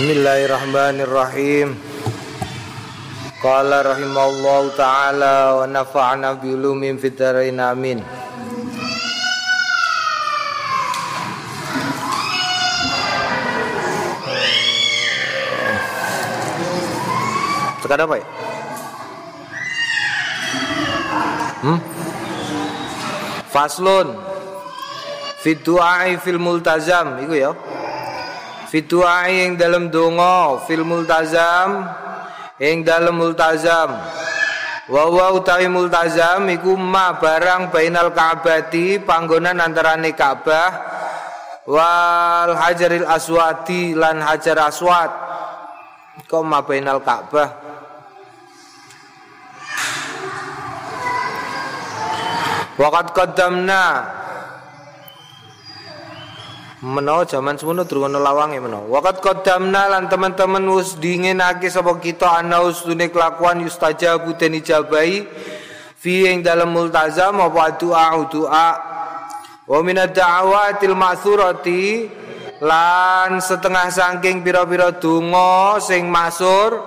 [0.00, 1.76] Bismillahirrahmanirrahim.
[3.36, 8.00] Qala rahimallahu taala wa nafa'na bi ulumin amin.
[17.84, 18.26] Sekarang apa ya?
[21.60, 21.78] Hmm?
[23.52, 24.16] Faslun
[25.44, 27.52] Fi du'ai fil multazam Iku ya
[28.70, 31.90] Fi du'ai yang dalam dongo Fil multazam
[32.54, 33.98] Yang dalam multazam.
[34.86, 40.70] Wa wa utawi multazam Iku ma barang bainal ka'bati Panggonan antarane ka'bah
[41.66, 45.10] Wal hajaril aswati Lan hajar aswat
[46.30, 47.50] Kok ma bainal ka'bah.
[52.80, 53.84] Wakat qaddamna
[56.80, 58.88] Meno zaman semono durung ana lawange meno.
[58.88, 65.28] Wakat qaddamna lan teman-teman wis dinginake sapa kita ana usune kelakuan yustajabu den ijabai
[66.00, 68.68] fi ing dalam multazam apa doa doa
[69.68, 72.08] wa min ad-da'awatil ma'thurati
[72.64, 76.80] lan setengah saking pira-pira donga sing masur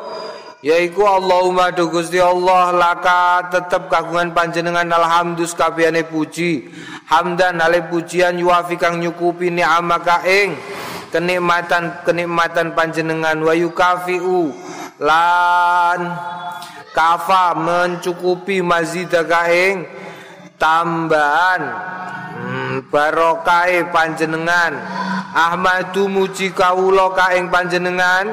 [0.64, 6.72] yaiku Allahumma do Gusti Allah laka tetep kagungan panjenengan alhamdus kabehane puji.
[7.12, 10.56] Hamdan ale pujian yuafi kang nyukupi ni'amaka ing
[11.12, 13.44] kenikmatan kenikmatan panjenengan.
[13.44, 14.56] Wa yukafiu
[15.04, 16.00] lan
[16.96, 19.84] kafa mencukupi mazidaka ing
[20.56, 21.62] tambahan
[22.40, 24.80] hmm, barokai panjenengan
[25.34, 28.30] Ahmadu muji kawula ka ing panjenengan.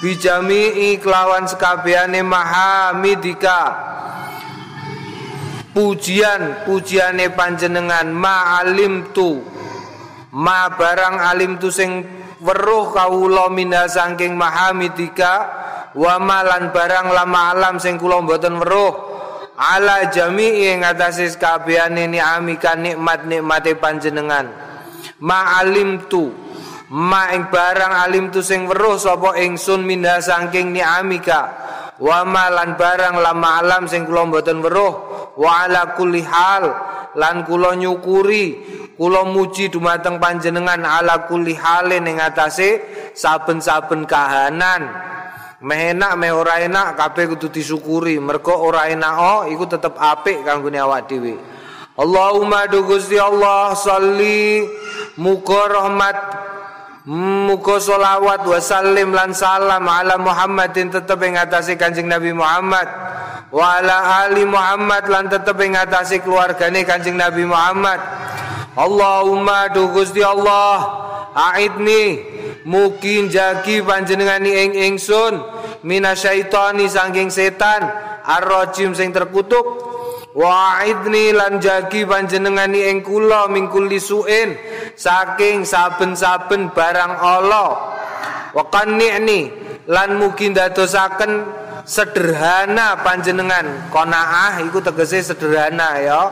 [0.00, 3.60] Bijami kelawan sekabehane mahamidika.
[5.76, 8.08] Pujian pujiane panjenengan.
[8.08, 9.44] Ma alim tu.
[10.32, 12.08] Ma barang alim tu sing
[12.40, 15.32] weruh kawula minha saking mahamidika.
[15.92, 19.12] Wa malan barang lama alam sing kula mboten weruh.
[19.60, 24.69] Ala jami'i ing atase kabehane ni'amika nikmat-nikmate panjenengan
[25.20, 25.60] ma
[26.08, 26.50] tu
[26.90, 31.40] ma ing barang alim tu sing weruh sapa ingsun minha saking ni'amika.
[32.00, 34.94] Wa malan barang lama alam sing kula mboten weruh.
[35.38, 36.64] Wa ala kulli hal
[37.14, 38.78] lan kula nyukuri.
[38.98, 42.82] Kula muji dumateng panjenengan ala kulli halin ing atase
[43.14, 45.08] saben-saben kahanan.
[45.60, 48.18] Meh enak meh ora enak kabeh kudu disyukuri.
[48.18, 51.36] Mergo ora enak oh iku tetep apik kanggo awak dhewe.
[52.00, 54.64] Allahumma du Gusti Allah salli
[55.18, 56.16] muga rahmat
[57.08, 62.84] Muka solawat wa salim lan salam ala Muhammadin tetep ing atase Kanjeng Nabi Muhammad.
[63.48, 67.98] Wa ala ali Muhammad lan tetep ing atase keluargane Kanjeng Nabi Muhammad.
[68.76, 70.76] Allahumma du Gusti Allah
[71.32, 72.20] aidni
[72.68, 75.40] mungkin jagi panjenengan ing ingsun
[75.80, 77.80] minasyaitani saking setan
[78.28, 79.88] ar-rajim sing terkutuk.
[80.30, 84.54] Wa'idni lan jagi panjenengani ing kula mingkuli suin
[84.96, 87.70] saking saben-saben barang Allah.
[88.50, 89.40] Wa qanni'ni
[89.86, 91.32] lan mugi dadosaken
[91.86, 93.90] sederhana panjenengan.
[93.90, 96.22] Qanaah iku tegese sederhana ya.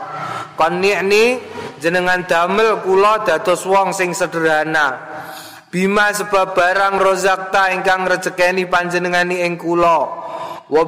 [0.59, 1.39] Qanni'ni
[1.79, 5.07] jenengan damel kula dados wong sing sederhana.
[5.69, 9.99] Bima sebab barang rozakta ingkang rezekeni panjenengani ing kula.
[10.69, 10.83] Wa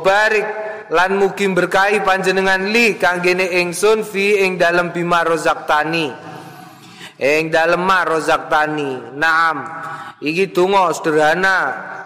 [0.92, 6.31] lan mugi berkahi panjenengan li kanggene ingsun fi ing dalem bima rozaktani
[7.22, 9.62] ing dalem ma rozaktani naam.
[10.18, 11.58] Iki donga sederhana.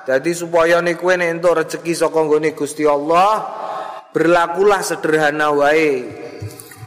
[0.04, 3.42] Dadi supaya nek kowe nek entuk rezeki saka nggone Gusti Allah
[4.12, 6.04] berlakulah sederhana wae.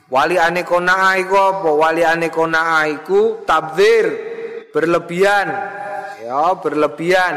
[0.09, 1.71] Wali ane konaa iku apa?
[1.73, 4.07] Wali ane konaa iku tabzir
[4.71, 5.49] berlebihan.
[6.23, 7.37] Ya berlebihan.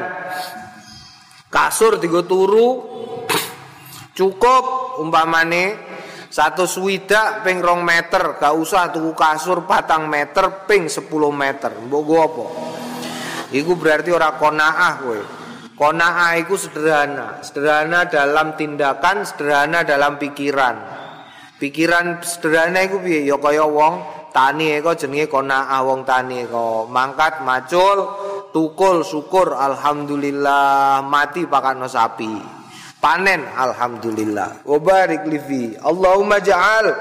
[1.52, 2.92] Kasur digo turu
[4.12, 5.91] Cukup umpamane
[6.32, 11.76] satu swidak ping rong meter gak usah tuku kasur patang meter ping 10 meter.
[11.76, 12.46] Mbok go apa?
[13.52, 15.20] Iku berarti ora konaah kowe.
[15.76, 17.44] Konaah iku sederhana.
[17.44, 20.80] Sederhana dalam tindakan sederhana dalam pikiran.
[21.60, 23.28] Pikiran sederhana iku piye?
[23.28, 24.00] Ya kaya wong
[24.32, 28.08] tani eko jenenge konaah wong tani eko mangkat macul
[28.56, 32.61] tukul syukur alhamdulillah mati pakano sapi
[33.02, 34.62] panen alhamdulillah.
[34.64, 36.94] Wa barik lifi Allahumma ja'al.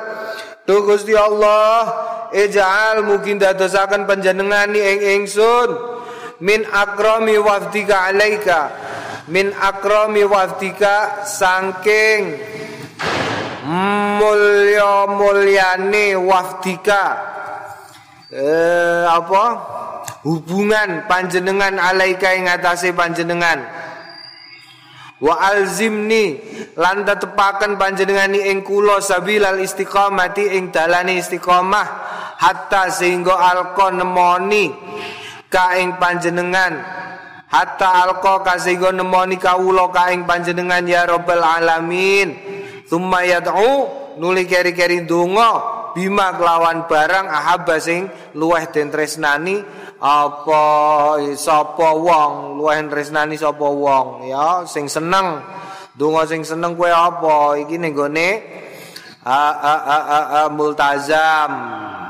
[0.65, 2.09] Tu Gusti Allah.
[2.33, 5.71] Ij'al mungkin dadosaken panjenengan ing ingsun.
[6.41, 8.73] Min akrami wafdika alaika.
[9.29, 12.41] Min akrami wafdika saking
[14.17, 17.05] mulya mulyane wafdika.
[18.31, 19.45] Eh apa?
[20.23, 23.80] Hubungan panjenengan alaika ing atase panjenengan
[25.21, 26.41] wa alzimni
[26.81, 31.87] lan tetepaken panjenengan ing kula sabilal istiqamati ing dalane istiqamah
[32.41, 34.73] hatta sehingga alqa nemoni
[35.53, 36.81] ka ing panjenengan.
[37.51, 42.33] Hatta alqa ka sehingga nemoni kawula ka ing panjenengan ya rabbal alamin.
[42.89, 49.61] Thumma yad'u nuli keri-keri donga bima kelawan barang ahabba sing luweh den tresnani
[50.01, 50.63] apa
[51.37, 55.41] sapa wong luwih tresnani sapa wong ya sing seneng.
[55.91, 57.61] Donga sing seneng kowe apa?
[57.61, 58.29] Iki ning gone
[59.21, 61.51] a a a a, a multazam.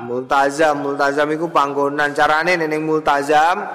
[0.06, 2.14] Multazam multazam iku panggonan.
[2.14, 3.66] Carane ning multazam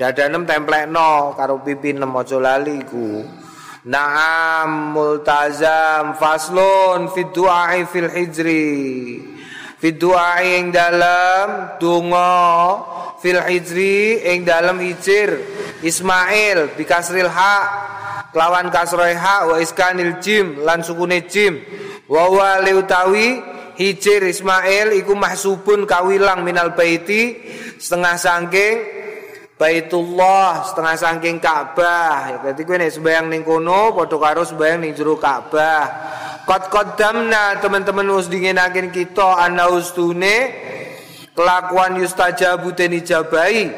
[0.00, 3.20] dadanem templekno karo pipi nem aja lali iku
[3.80, 8.68] Naam multazam faslun fi du'ai fil hijri.
[9.80, 12.36] Fi du'ai ing dalam donga
[13.24, 15.32] fil hijri ing dalam hijir.
[15.80, 17.56] Ismail bikasril ha
[18.36, 21.64] kelawan kasroh ha wa iskanil jim lan sukune jim.
[22.04, 23.40] Wa wa utawi
[23.80, 27.32] hijir Ismail iku mahsubun kawilang minal baiti
[27.80, 28.99] setengah sangking
[29.60, 32.32] Baitullah setengah saking Ka'bah.
[32.32, 35.84] Ya, berarti kowe nek sembayang ning kono padha karo sembayang ning jero Ka'bah.
[36.48, 40.48] Qad qaddamna teman-teman wis dingenaken kita ana ustune
[41.36, 43.68] kelakuan yustajabu den ijabai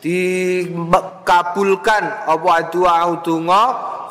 [0.00, 3.64] dikabulkan apa doa donga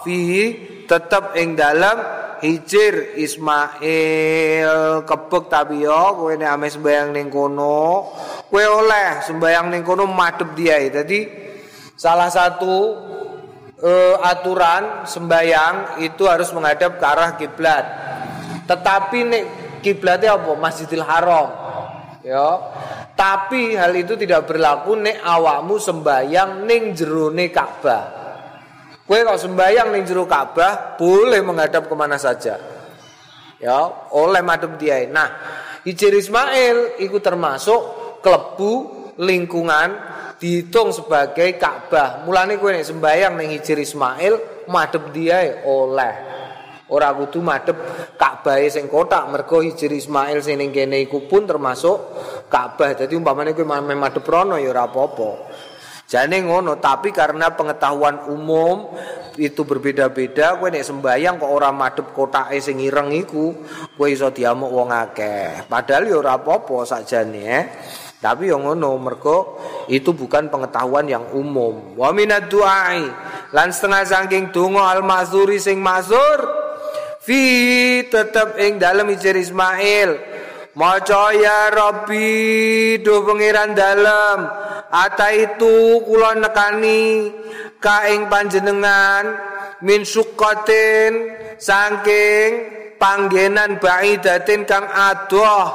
[0.06, 0.46] fihi
[0.86, 1.98] tetep ing dalam
[2.46, 5.02] hijir Ismail.
[5.04, 8.14] Kebek tapi yo kowe nek ame sembayang ning kono.
[8.46, 11.20] Kowe oleh sembayang ning kono madhep dia jadi
[11.98, 12.76] salah satu
[13.82, 17.86] uh, aturan sembayang itu harus menghadap ke arah kiblat.
[18.70, 19.44] Tetapi nek
[19.82, 20.54] kiblatnya apa?
[20.54, 21.50] Masjidil Haram.
[22.26, 22.48] Ya
[23.16, 28.25] tapi hal itu tidak berlaku nek awakmu sembayang ning jerone Ka'bah
[29.06, 32.58] Kue kalau sembayang ning jero Ka'bah boleh menghadap kemana saja.
[33.62, 33.80] Ya,
[34.10, 35.06] oleh madhep dia.
[35.06, 35.30] Nah,
[35.86, 37.82] Hijir Ismail itu termasuk
[38.26, 38.74] klebu
[39.22, 39.94] lingkungan
[40.42, 42.26] dihitung sebagai Ka'bah.
[42.26, 46.16] Mulane kue nek sembayang ning Hijir Ismail madhep dia oleh.
[46.90, 47.78] Ora kudu madhep
[48.18, 51.98] Ka'bah sing kotak mergo Hijir Ismail sing ning kene iku pun termasuk
[52.50, 52.98] Ka'bah.
[52.98, 55.30] Dadi umpamane kowe madhep rono ya ora apa-apa.
[56.06, 58.94] Jane ngono, tapi karena pengetahuan umum
[59.42, 63.58] itu berbeda-beda, kowe nek sembayang kok ora madhep kotake sing ireng iku,
[63.98, 65.66] kowe iso diamuk wong akeh.
[65.66, 67.66] Padahal ya ora apa-apa sakjane eh.
[68.22, 71.94] Tapi yang ngono mergo itu bukan pengetahuan yang umum.
[71.94, 73.06] Wa minad du'ai
[73.54, 76.42] lan setengah saking donga al-mazuri sing mazur
[77.22, 77.42] fi
[78.10, 80.35] tetep ing dalem ijir Ismail
[80.76, 84.44] Maca ya Rabbi do pangeran dalem
[84.92, 87.32] ata itu kula nekani
[87.80, 89.24] kaing panjenengan
[89.88, 92.50] min sukatin saking
[93.00, 95.72] panggenan baidatin kang adoh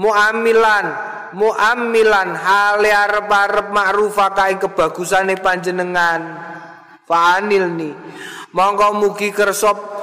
[0.00, 0.88] muamilan
[1.36, 6.22] muamilan hale arep-arep ma'rufa kaing kebagusane panjenengan.
[7.04, 7.92] Fanil ni
[8.56, 9.93] monggo mugi kersop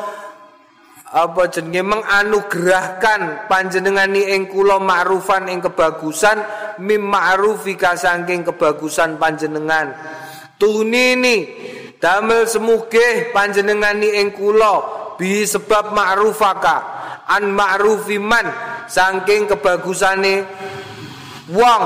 [1.12, 1.84] apa jenenge?
[1.84, 6.40] Menganugerahkan panjenengani ing kula ma'rufan ing kebagusan
[6.80, 9.92] mim ma'rufika saking kebagusan panjenengan.
[10.56, 11.38] Tunini
[12.00, 16.78] damel semuge panjenengani ing kula bi sebab ma'rufaka
[17.28, 18.48] an ma'rufiman
[18.88, 20.48] saking kebagusane
[21.52, 21.84] wong.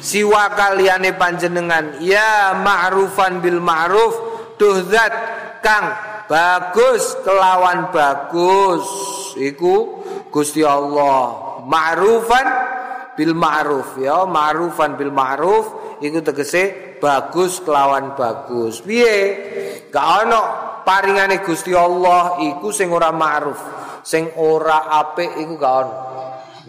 [0.00, 4.16] Siwa kaliyane panjenengan ya ma'rufan bil ma'ruf
[4.56, 5.12] duh zat
[5.60, 8.86] kang bagus kelawan bagus.
[9.34, 9.98] Iku
[10.30, 11.58] Gusti Allah.
[11.66, 12.46] Ma'rufan
[13.18, 14.22] bil ma'ruf ya.
[14.30, 18.78] Ma'rufan bil ma'ruf iku tegese bagus kelawan bagus.
[18.78, 19.18] Piye?
[19.90, 20.42] Gak ono
[20.86, 23.58] paringane Gusti Allah iku sing ora ma'ruf.
[24.06, 25.94] Sing ora apik iku gak ono.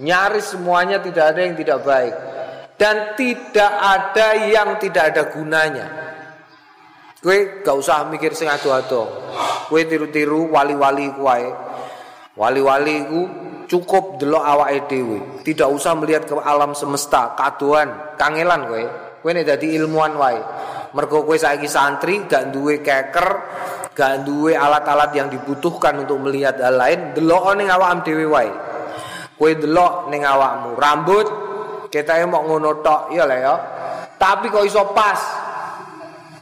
[0.02, 2.16] Nyaris semuanya tidak ada yang tidak baik.
[2.82, 6.01] Dan tidak ada yang tidak ada gunanya
[7.22, 9.06] Kue gak usah mikir sing ado-ado.
[9.70, 11.46] Kue tiru-tiru wali-wali kuai.
[12.34, 13.22] Wali-wali ku
[13.70, 15.20] cukup delok awake dhewe.
[15.46, 18.84] Tidak usah melihat ke alam semesta, kaduan, kangelan kue.
[19.22, 20.42] Kue nek dadi ilmuwan wae.
[20.98, 23.28] Mergo kue saiki santri gak duwe keker,
[23.94, 28.52] gak duwe alat-alat yang dibutuhkan untuk melihat hal lain, delok ning awakmu dhewe wae.
[29.38, 31.28] Kue delok ning awakmu, rambut
[31.94, 33.56] kita mau ngono tok ya lah ya.
[34.18, 35.20] Tapi kok iso pas?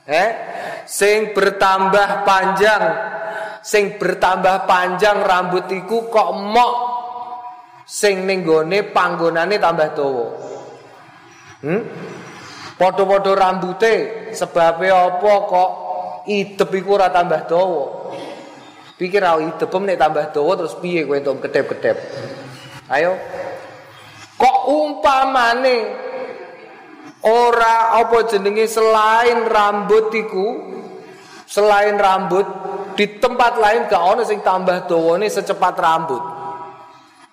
[0.07, 0.48] Eh?
[0.89, 2.83] Sing bertambah panjang
[3.61, 6.73] sing bertambah panjang rambut iku kok mok
[7.85, 10.25] sing ning gone panggonane tambah dawa
[11.61, 11.81] hmm
[12.79, 13.93] Padha-padha rambute
[14.31, 15.71] sebabe apa kok
[16.31, 18.15] idep iku ora tambah dawa.
[18.95, 21.97] Pikir ra idep nek tambah dawa terus piye kowe entuk kedep-kedep.
[22.87, 23.19] Ayo.
[24.39, 25.77] Kok umpamane
[27.27, 30.47] ora apa jenenge selain rambut iku
[31.49, 32.45] selain rambut
[32.93, 36.23] di tempat lain gak ono sing tambah dawane secepat rambut.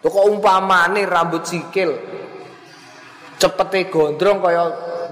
[0.00, 1.92] Tuh kok umpamane rambut sikil
[3.36, 4.62] cepete gondrong kaya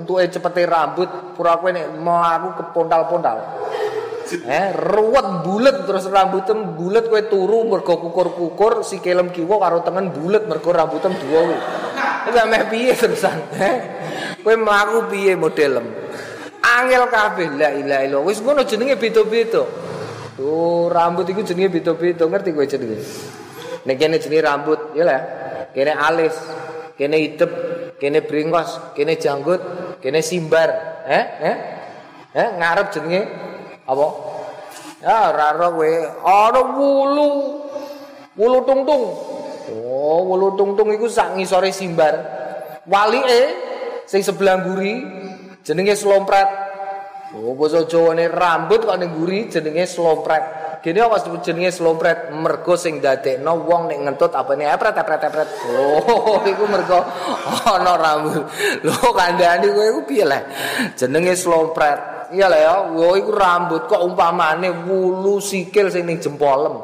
[0.00, 3.38] entuke cepete rambut pura kowe nek mlaku kepontal-pontal.
[4.34, 10.48] Eh, ruwet bulet terus rambutem bulet kowe turu mergo kukur-kukur sikilem kiwa karo tengen bulet
[10.48, 11.54] mergo rambutem kuwi.
[12.32, 13.36] Iku meh piye terusan?
[13.52, 13.76] Eh,
[14.40, 16.03] kowe mlaku piye modelem?
[16.74, 18.26] Angel kabeh la ilaha illallah.
[18.26, 19.62] Wis ngono jenenge beda-beda.
[20.42, 22.98] Oh, rambut iku jenenge beda-beda, ngerti kowe jenenge?
[23.86, 25.20] Nek kene jenenge rambut, ya lah.
[25.70, 26.34] Kene alis,
[26.98, 27.50] kene idep,
[28.02, 29.62] kene bringos, kene janggut,
[30.02, 31.24] kene simbar, eh?
[31.38, 31.56] Eh?
[32.34, 33.22] Eh, ngarep jenenge
[33.86, 34.06] apa?
[34.98, 35.90] Ya, raro kowe
[36.26, 37.30] ana wulu.
[38.34, 39.02] Wulu tungtung.
[39.70, 42.18] Oh, wulu tungtung iku sak ngisore simbar.
[42.90, 43.42] Walike
[44.10, 45.06] sing sebelah guri
[45.62, 46.63] jenenge slompret.
[47.34, 50.62] Oh, basa Jawane rambut kok ning guri jenenge slompret.
[50.78, 52.30] Gini apa jenenge slompret?
[52.30, 55.48] Mergo sing dadekno wong nek ngentut apane epret epret epret.
[55.74, 57.02] Oh, iku mergo
[57.66, 58.46] ana rambut.
[58.86, 60.42] Lho kandhane kowe iku piye lah?
[60.94, 62.30] Jenenge slompret.
[62.30, 66.78] Iya lah ya, wo iku rambut kok umpamane wulu sikil sing ning jempolem.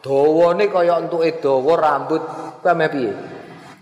[0.00, 2.22] Dawane kaya entuke dawa rambut.
[2.64, 3.12] Kuwi piye?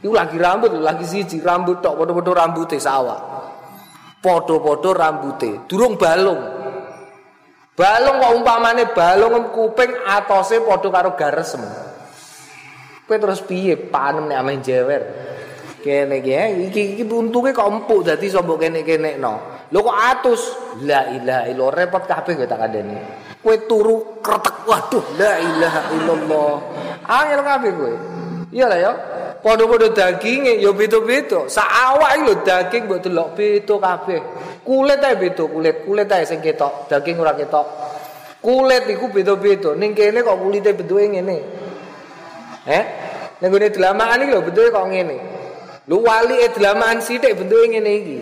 [0.03, 3.38] Iku lagi rambut, lagi siji rambut tok padha-padha rambuté sawah.
[4.19, 6.43] Padha-padha rambuté, durung balung.
[7.79, 11.63] Balung kok umpamane balung kuping atose padha karo garesem.
[13.07, 15.03] Kowe terus piye panem nek ame jewer?
[15.79, 19.63] Kene iki eh, iki iki untuke kok empuk dadi sombok kene-kene no.
[19.71, 20.43] Lho kok atus?
[20.83, 22.99] La ilaha illallah repot kabeh kowe tak kandhani.
[23.39, 26.53] Kowe turu kretek waduh la ilaha illallah.
[27.07, 27.95] Angel kabeh kowe.
[28.51, 28.93] Iya lah ya.
[29.39, 31.47] Padha-padha daginge ya beda-beda.
[31.47, 34.21] Sak awak iki lho daging mbok delok beda kabeh.
[34.67, 37.67] Kulit ae beda, kulit kulit ae sing ketok, daging ora ketok.
[38.43, 39.79] Kulit iku beda-beda.
[39.79, 41.39] Ning kene kok kulite bentuke ngene.
[42.67, 42.85] Eh?
[43.39, 45.17] Ning gone delamaan iki lho bentuke kok ngene.
[45.87, 48.19] Lu wali e delamaan sithik bentuke ngene iki.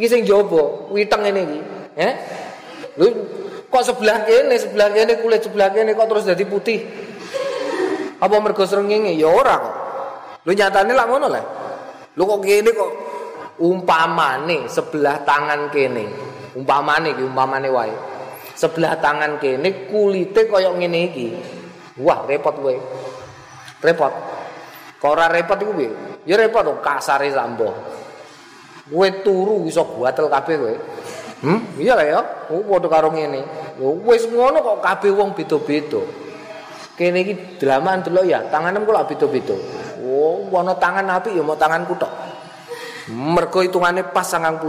[0.00, 1.60] Iki sing jaba, witeng ngene iki.
[2.00, 2.12] Eh?
[2.96, 3.06] Lu
[3.68, 6.80] kok sebelah kene, sebelah kene kulit sebelah kene kok terus jadi putih.
[8.16, 9.12] Apa mergo srengenge?
[9.12, 9.79] Ya ora kok.
[10.44, 11.44] Lu nyatane lak ngono lah.
[12.16, 12.90] Lu kok kene kok
[13.60, 16.04] umpamane sebelah tangan kene.
[16.56, 17.94] Umpamane iki umpamane wae.
[18.56, 21.28] Sebelah tangan kene kulite kaya ngene iki.
[22.00, 22.74] Wah, repot kowe.
[23.84, 24.12] Repot.
[25.00, 25.90] Kok ora repot iku piye?
[26.24, 27.72] Ya repot kok kasare sambo.
[28.88, 30.74] Kowe turu iso buatel kabeh kowe.
[31.40, 32.20] Hmm, iya lah ya.
[32.52, 33.40] Oh, padha karo ngene.
[33.80, 36.00] Wis ngono kok kabeh wong beda-beda.
[36.96, 39.56] Kene iki delaman delok ya, tanganem kok beda-beda.
[40.10, 42.10] Oh, ana tangan apik ya mau tanganku tok.
[43.14, 44.66] Mergo hitungane pas 99.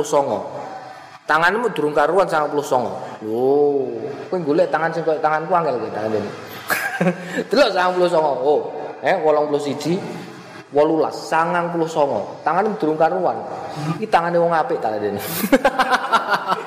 [1.26, 3.26] Tanganmu durung karuan 99.
[3.26, 3.50] Lho,
[4.30, 6.32] kowe golek tangan sing koyo tanganku angel kowe tangan ini.
[7.50, 8.14] Delok 99.
[8.22, 8.70] Oh,
[9.02, 9.98] eh 81
[10.70, 12.46] 18 99.
[12.46, 13.38] Tanganmu durung karuan.
[13.98, 15.18] Iki tangane wong apik ta dene.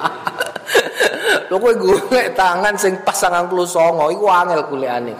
[1.50, 5.14] Lho kowe golek tangan sing pas 99 iku angel golekane.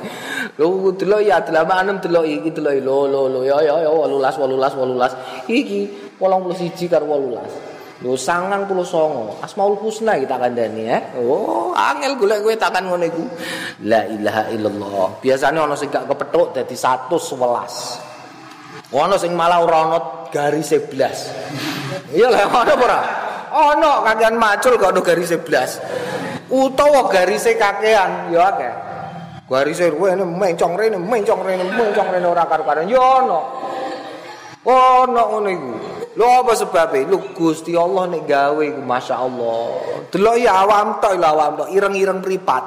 [0.58, 5.48] Lho delok ya delamanem delok iki delok lho lho lho ya ya ya 18 18
[5.48, 5.50] 18.
[5.50, 5.80] Iki
[6.18, 8.04] 81 karo 18.
[8.04, 9.44] Lho 99.
[9.44, 10.98] Asmaul Husna kita kandhani ya.
[11.18, 13.24] Oh, angel golek kowe tangan ngono iku.
[13.88, 15.08] La ilaha illallah.
[15.22, 18.14] Biasane ana sing gak kepethuk dadi 111.
[18.94, 19.98] Ana sing malah ora ana
[20.30, 22.14] garis 11.
[22.14, 23.23] Iya lah ana ora?
[23.54, 26.50] Ana kakean macul kok ana garis 11.
[26.50, 28.72] Utawa garise kakean ya akeh.
[29.46, 32.82] Garise rene mencong rene, mencong rene, mencong rene ora karo-karo.
[32.82, 33.40] Ya ono.
[34.66, 35.72] Ono ngono iku.
[36.18, 37.06] Lho apa sebabe?
[37.06, 39.66] Lho Gusti Allah nek gawe iku masyaallah.
[40.10, 42.64] Delok ya awam tok lho awam tok ireng-ireng mripat.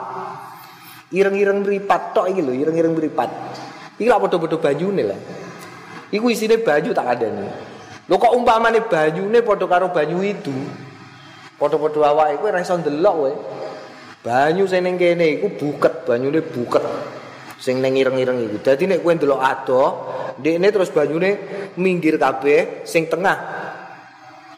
[1.11, 3.29] Ireng-ireng mripat tok iki lho, ireng-ireng mripat.
[3.99, 5.19] Iki lak padha-padha banyune lah.
[6.15, 7.66] Iku isine banyu tak kandhani.
[8.07, 10.55] Lho kok umpamane banyune padha karo banyu itu.
[11.57, 13.31] Padha-padha awake kowe ora iso ndelok kowe.
[14.23, 16.85] Banyu sing ning kene iku buket, banyune buket.
[17.57, 18.57] Sing ning ireng-ireng iku.
[18.61, 19.89] Dadi nek kowe ndelok adoh,
[20.37, 21.29] ndekne terus banyune
[21.81, 23.37] minggir kabeh, sing tengah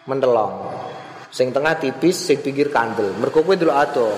[0.06, 0.76] mentelong.
[1.32, 3.16] Sing tengah tipis, sing pinggir kandel.
[3.16, 4.14] Mergo kowe ndelok adoh.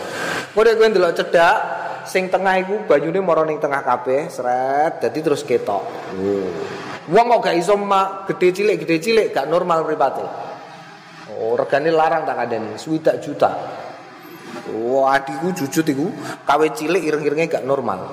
[0.52, 1.58] Kowe kowe ndelok cedhak,
[2.10, 5.86] sing tengah iku banyune mara ning tengah kabeh, sret, dadi terus ketok.
[7.10, 10.22] Wong kok gak iso mak gede cilik gede cilik gak normal mripate.
[11.42, 13.50] Oh, regane larang tak kadene, swidak juta.
[14.70, 16.14] Oh, adikku jujut iku
[16.46, 18.06] kawe cilik ireng-irenge gak normal.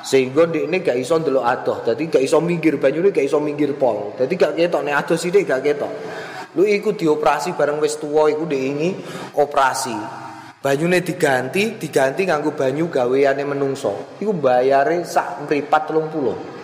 [0.00, 4.16] Sehingga ini gak iso ndelok adoh, dadi gak iso minggir banyune gak iso minggir pol.
[4.16, 5.92] Dadi gak ketok nek adoh sithik gak ketok.
[6.56, 8.96] Lu iku dioperasi bareng wis tuwa iku ini
[9.36, 10.24] operasi.
[10.56, 16.55] banyune diganti diganti nganggo banyu gaweane menungso iku bayare sak mripat 30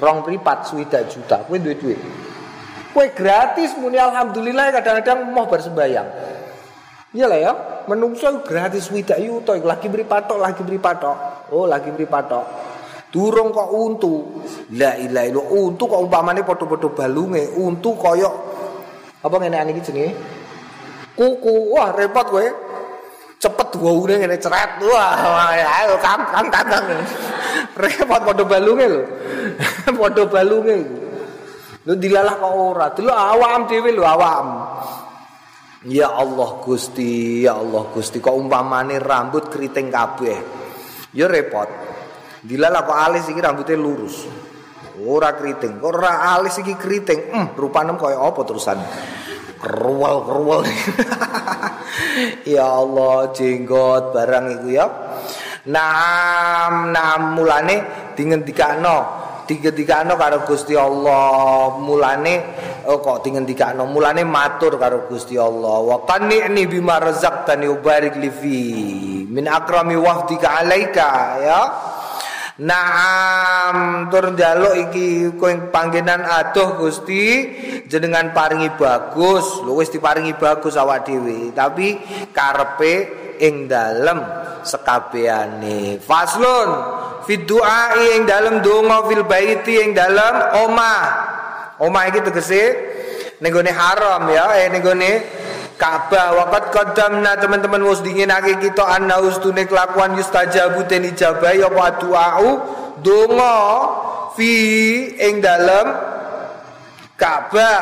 [0.00, 1.44] rong mripat swidak juta.
[1.44, 2.00] Kowe duwe duit?
[2.90, 6.10] Kowe gratis muni alhamdulillah kadang-kadang mau bersembayang
[7.10, 7.52] iya lah ya
[7.90, 12.70] menungso gratis swidak yuto lagi beri patok lagi beri patok oh lagi beri patok
[13.10, 14.42] durung kok untu.
[14.78, 15.46] La ilaha illallah.
[15.50, 17.50] Untu kok umpamane padha-padha balunge.
[17.58, 18.34] Untu koyok.
[19.20, 20.10] Apa ngene iki jenenge?
[21.18, 21.74] Kuku.
[21.74, 22.46] Wah repot kowe.
[23.42, 24.78] Cepet gaune ngene ceret.
[24.86, 25.50] Wah
[25.82, 26.66] ayo kam kam kam
[27.80, 29.02] repot padha balunge lho
[30.00, 30.76] padha balunge
[31.88, 34.48] lho dilalah kok ora delok awam dhewe lho awam
[35.88, 40.36] Ya Allah Gusti, ya Allah Gusti, kok umpamane rambut keriting kabeh.
[41.16, 41.72] Ya repot.
[42.44, 44.28] Dilalah kok alis iki rambutnya lurus.
[45.00, 47.32] Ora keriting, ora alis iki keriting.
[47.32, 48.76] Hmm, rupane kaya apa terusan?
[49.56, 50.68] Keruwel-keruwel.
[52.54, 54.86] ya Allah jenggot barang iku ya
[55.66, 57.76] nam nam mulane
[58.16, 61.74] dingendikano dingendikano karo Gusti Allah.
[61.82, 62.34] Mulane
[62.86, 65.82] oh, kok dingendikano mulane matur karo Gusti Allah.
[65.82, 68.58] Wa qanni bima razaqtani ubarik li fi
[69.26, 71.10] min akrami wahdika alaika
[71.42, 71.60] ya.
[72.60, 74.06] Naam.
[74.12, 77.50] Tur njaluk iki kowe panggenan adoh Gusti.
[77.90, 79.66] Jenengan paringi bagus.
[79.66, 81.50] Lho wis diparingi bagus awak dhewe.
[81.50, 81.98] Tapi
[82.30, 84.20] karepe ing dalem
[84.62, 86.70] sekabehane faslun.
[87.24, 90.34] Fi du'a ing dalem donga fil baiti ing dalem
[90.68, 91.02] omah.
[91.80, 92.62] Omah iki tegese
[93.40, 94.84] ning haram ya eh ning
[95.80, 101.96] Ka'bah waqad qaddamna teman-teman wis dinginake kita anna ustune kelakuan yustajabu ten ijabah ya apa
[102.04, 102.36] doa
[103.00, 103.56] donga
[104.36, 104.52] fi
[105.16, 105.88] ing dalem
[107.16, 107.80] Ka'bah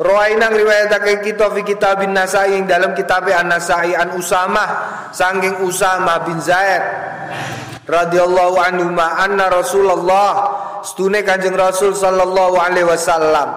[0.00, 4.68] Rawainang riwayatake kita fi kitabin Nasai ing dalam kitab An-Nasai an Usamah
[5.12, 6.80] saking Usamah bin Zaid
[7.84, 10.32] radhiyallahu anhu ma anna Rasulullah
[10.80, 13.52] stune Kanjeng Rasul sallallahu alaihi wasallam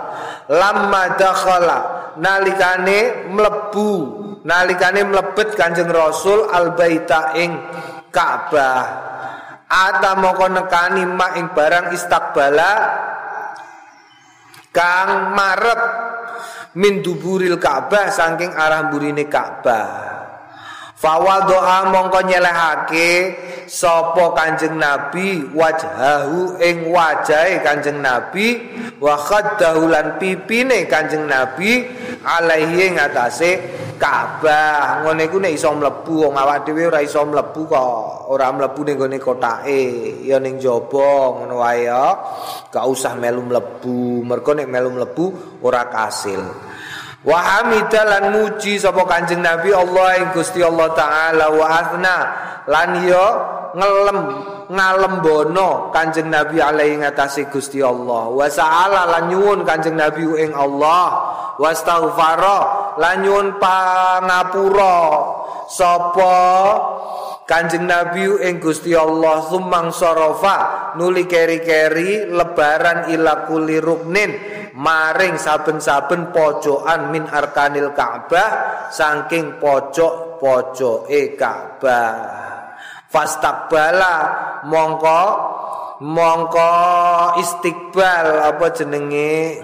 [0.51, 3.91] lamma dakhala nalikane mlebu
[4.43, 7.51] nalikane mlebet Kanjeng Rasul albaita ing
[8.11, 8.83] Ka'bah.
[9.65, 12.71] Ata moko nekani mak ing barang istakbala
[14.71, 15.81] kang marep
[16.75, 20.14] min duburil Ka'bah saking arah burine Ka'bah
[20.95, 23.35] Fawal doa mongko nyelehake
[23.67, 28.63] sapa Kanjeng Nabi wajhahu ing wajahe Kanjeng Nabi
[29.03, 31.83] wa khaddahu lan pipine Kanjeng Nabi
[32.23, 33.59] alaihi ing atase
[33.99, 35.03] Ka'bah.
[35.03, 38.31] Ngene iku nek iso mlebu wong awak dhewe ora iso mlebu kok.
[38.31, 39.83] Ora mlebu ning gone kotake,
[40.23, 42.11] ya ning jaba ngono wae ya.
[42.71, 44.23] Gak usah melu mlebu.
[44.23, 45.25] Mergo nek melu mlebu
[45.63, 46.43] ora kasil.
[47.25, 51.49] Wa hamidalan muji sapa Kanjeng Nabi Allah ing Gusti Allah taala.
[51.49, 52.17] Wa azna
[52.69, 53.27] lan yo
[53.73, 54.19] ngelem
[54.69, 58.29] ngalembono Kanjeng Nabi alaihi ngatasi Gusti Allah.
[58.29, 61.33] Wa sa'ala lan nyuwun Kanjeng Nabi ing Allah.
[61.57, 62.59] Wastaghfara
[63.01, 64.97] lan nyuwun pangapura
[65.65, 66.37] sapa
[67.49, 69.41] Kanjeng Nabi ing Gusti Allah.
[69.49, 78.51] Sumang sorofa nuli keri-keri lebaran ila kuli ruknin maring saben-saben pojokan min arkanil Ka'bah
[78.91, 82.15] saking pojok-pojoke Ka'bah.
[83.07, 84.15] Fastakbala
[84.67, 85.23] mongko
[86.03, 86.71] mongko
[87.39, 89.63] istiqbal apa jenenge?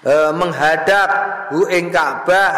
[0.00, 1.10] E, menghadap
[1.52, 2.52] hu ing Ka'bah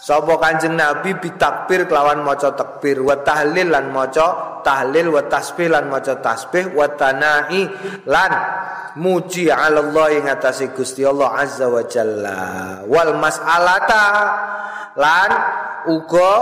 [0.00, 5.88] Sapa Kanjeng Nabi bitakbir kelawan maca takbir wa tahlil lan maca tahlil wa tasbih lan
[5.88, 7.64] maca tasbih wa tanai
[8.06, 8.32] lan
[8.98, 12.40] muji Allah ing atase Gusti Allah azza wa jalla.
[12.88, 14.04] Wal mas'alata
[14.96, 15.30] lan
[15.92, 16.34] uga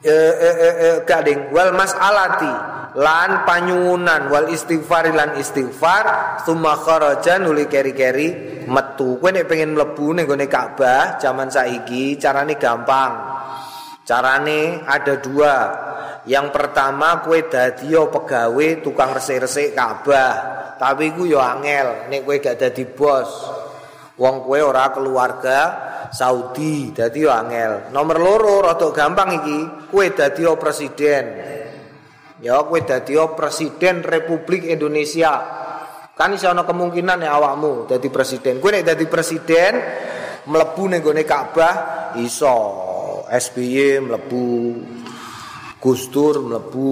[0.00, 7.38] e, e, e, e, kading wal mas'alati lan panyuwunan wal istighfar lan istighfar summa kharaja
[7.38, 13.12] nuli keri-keri metu kowe nek pengen mlebu ning gone Ka'bah zaman saiki carane gampang
[14.02, 15.54] carane ada dua
[16.28, 20.32] yang pertama kue dadi pegawai tukang resik-resik Ka'bah.
[20.76, 23.28] Tapi ku yo angel nek kue gak dadi bos.
[24.20, 25.60] Wong kue ora keluarga
[26.12, 27.88] Saudi, dadi yo angel.
[27.92, 31.24] Nomor loro rada gampang iki, kue dadi presiden.
[32.40, 35.32] Ya kue dadi presiden Republik Indonesia.
[36.16, 38.60] Kan iso ana kemungkinan ya awakmu dadi presiden.
[38.60, 39.76] Kowe nek dadi presiden
[40.48, 41.74] mlebu ning gone Ka'bah
[42.16, 42.88] iso.
[43.30, 44.48] SBY mlebu
[45.80, 46.90] Gus Dur mlebu,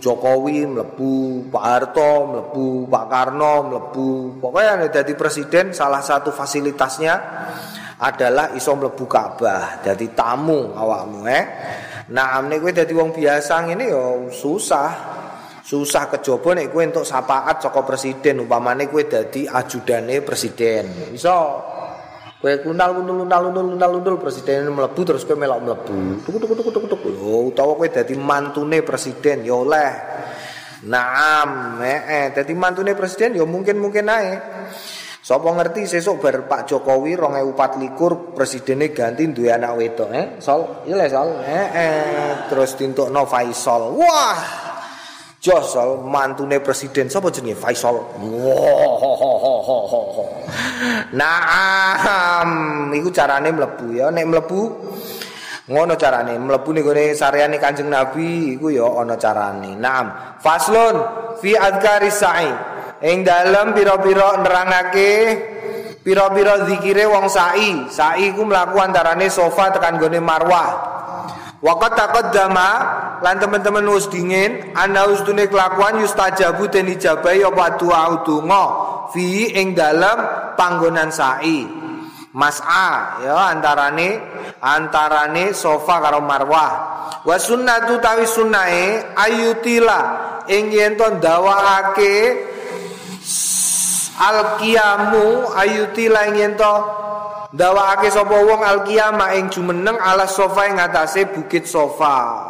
[0.00, 4.40] Jokowi mlebu, Pak Harto mlebu, Pak Karno mlebu.
[4.40, 7.14] Pokoknya nek dadi presiden salah satu fasilitasnya
[8.00, 11.44] adalah iso mlebu Ka'bah, dadi tamu awakmu eh.
[12.10, 14.02] Nah, nek kowe dadi wong biasa ngene ya
[14.34, 14.90] susah.
[15.60, 21.14] susah kejaba nek kowe entuk syafaat saka presiden umpamane kowe dadi ajudane presiden.
[21.14, 21.62] Iso.
[22.42, 25.94] Kowe kunal kunul kunal kunul kunal kunul presiden mlebu terus kowe melok mlebu.
[26.26, 27.08] Tuku tuku tuku tuku tuku.
[27.14, 29.92] Yo utawa kowe dadi mantune presiden yo oleh.
[30.90, 34.30] Naam eh, eh dadi mantune presiden yo mungkin-mungkin ae
[35.30, 40.26] Sopo ngerti sesuk bar Pak Jokowi 2024 presidennya ganti duwe anak wedok eh?
[40.42, 40.82] Sol?
[40.90, 41.38] Iya Sol.
[41.46, 42.30] Eh, eh.
[42.50, 43.94] Terus tintukno Faisal.
[43.94, 44.38] Wah!
[45.38, 47.06] Josol mantune presiden.
[47.06, 47.62] Sapa jenenge?
[47.62, 48.10] Faisal.
[51.14, 52.50] Naam,
[52.90, 54.10] iku carane mlebu ya.
[54.10, 54.60] Nek mlebu
[55.70, 56.42] ngono carane.
[56.42, 59.78] Mlebu ning gone sareane Kanjeng Nabi iku ya ana carane.
[59.78, 60.10] Naam.
[60.42, 60.98] Faslun
[61.38, 62.50] fi adkari sa'i.
[63.00, 65.12] Ing dalem pira-pira nerangake
[66.04, 67.88] pira-pira zikire wong sa'i.
[67.88, 70.70] Sa'i iku mlaku antarane sofa tekan gone Marwah.
[71.60, 72.68] Waqat taqaddama
[73.20, 78.64] lan teman-teman wis dingin ana ustune kelakuan yustajabu den ijabahi apa doa donga
[79.12, 80.20] fi ing dalam
[80.56, 81.68] panggonan sa'i.
[82.36, 84.20] Mas'a ya antarane
[84.60, 86.72] antarane sofa karo marwah.
[87.24, 90.00] Wa sunnatu tawi sunnahe ayutila
[90.48, 92.48] ing yen to ndawakake
[94.20, 96.74] al qiyamu ayutila ing yen to
[97.50, 102.46] Dawakake sapa wong alqiyamah ing jumeneng ala sofa ing atase bukit sofa.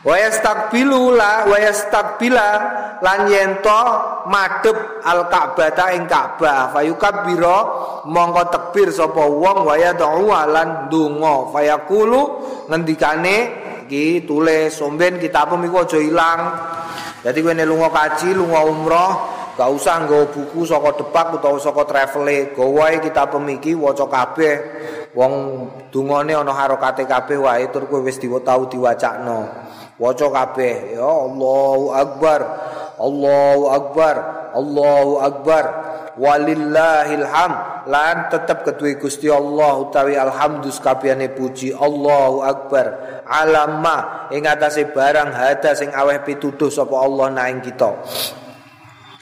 [0.00, 2.48] Wa yastaqbilu la wa yastaqbila
[3.04, 3.80] lan yento
[4.32, 7.56] madhep al Ka'bah ing Ka'bah fayukabbira
[8.08, 12.20] mongko tekbir sapa wong wa yad'u lan donga fayaqulu
[12.72, 13.36] ngendikane
[13.84, 16.40] iki tulis somben kitab iku aja ilang.
[17.20, 19.12] Jadi kowe nek lunga kaji, lunga umroh,
[19.60, 24.56] Gak usah nggawa buku saka depak utawa saka travele, gawae kita pemiki waca kabeh.
[25.12, 29.52] Wong dungane ana harokate kabeh wae tur kowe wis tau diwacakno.
[30.00, 32.40] Waca kabeh, ya Allahu Akbar.
[32.96, 34.16] Allahu Akbar.
[34.56, 35.64] Allahu Akbar.
[36.16, 37.52] Walillahil ham
[37.84, 42.96] lan tetep keduwe Gusti Allah utawi alhamdus kabehane puji Allahu Akbar
[43.28, 47.88] alamma ing atase barang hada sing aweh pituduh sapa Allah nang kita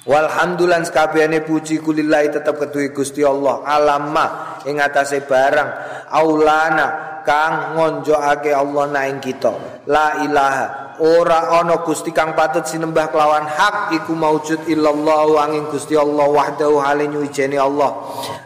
[0.08, 3.60] Walhamdulillah sekabehane puji kulillahi tetep kedue Gusti Allah.
[3.60, 4.26] Alamma
[4.64, 5.70] ing atase barang.
[6.08, 9.84] Aulana kang ngonjokake Allah naing kita.
[9.84, 10.88] La ilaha.
[10.98, 16.80] Ora ana Gusti kang patut sinembah kelawan hak iku maujud illallah angin Gusti Allah wahdahu
[16.80, 17.92] hale nyuwijene Allah.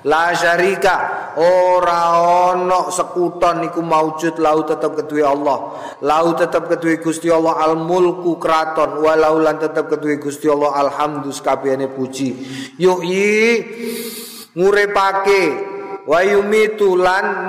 [0.04, 1.22] La syarika.
[1.38, 2.12] Ora
[2.52, 5.80] ana sekuton iku maujud lau tetep kedue Allah.
[6.04, 11.40] Lau tetep kedue Gusti Allah al mulku kraton walau lan tetep kedue Gusti Allah alhamdus
[11.94, 12.28] puji.
[12.76, 13.32] Yuhi
[14.52, 15.42] ngurepake
[16.04, 17.48] wa yumitu lan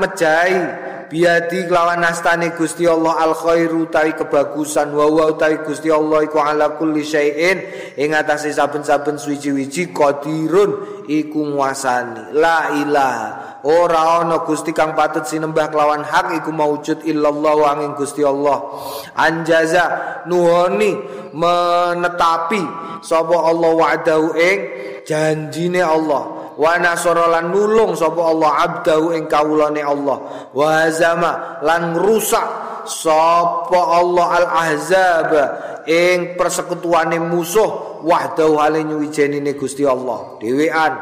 [1.14, 4.90] biadi kelawan nastane Gusti Allah al khairu tawi kebagusan.
[4.90, 7.62] Wa wa tawi Gusti Allah iku ala kulli syai'in.
[8.02, 12.34] Ing atase saben-saben suci-wici qadirun iku nguasani.
[12.34, 13.62] La ilaha.
[13.64, 18.60] Ora ana Gusti kang patut sinembah kelawan hak iku maujud illallah angin Gusti Allah.
[19.14, 19.86] Anjaza
[20.26, 20.98] nuhoni
[21.32, 22.60] menetapi
[23.06, 24.60] sapa Allah wa'dahu ing
[25.08, 30.50] janjine Allah wa nasara lan nulung sapa Allah abdahu ing kawulane Allah.
[30.54, 32.48] Wa hazama lan rusak
[32.86, 35.32] sapa Allah al ahzab
[35.88, 40.36] ing persekutuane musuh wahdahu hale nyuwijenine Gusti Allah.
[40.40, 40.94] Dhewean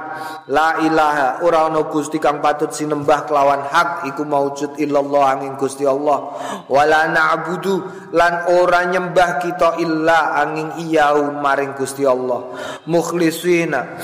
[0.49, 5.85] la ilaha ora ana Gusti kang patut sinembah kelawan hak iku maujud illallah angin Gusti
[5.85, 6.37] Allah.
[6.69, 12.53] Wala na'budu lan ora nyembah kita illa angin iyau maring Gusti Allah.
[12.85, 13.97] Mukhlisina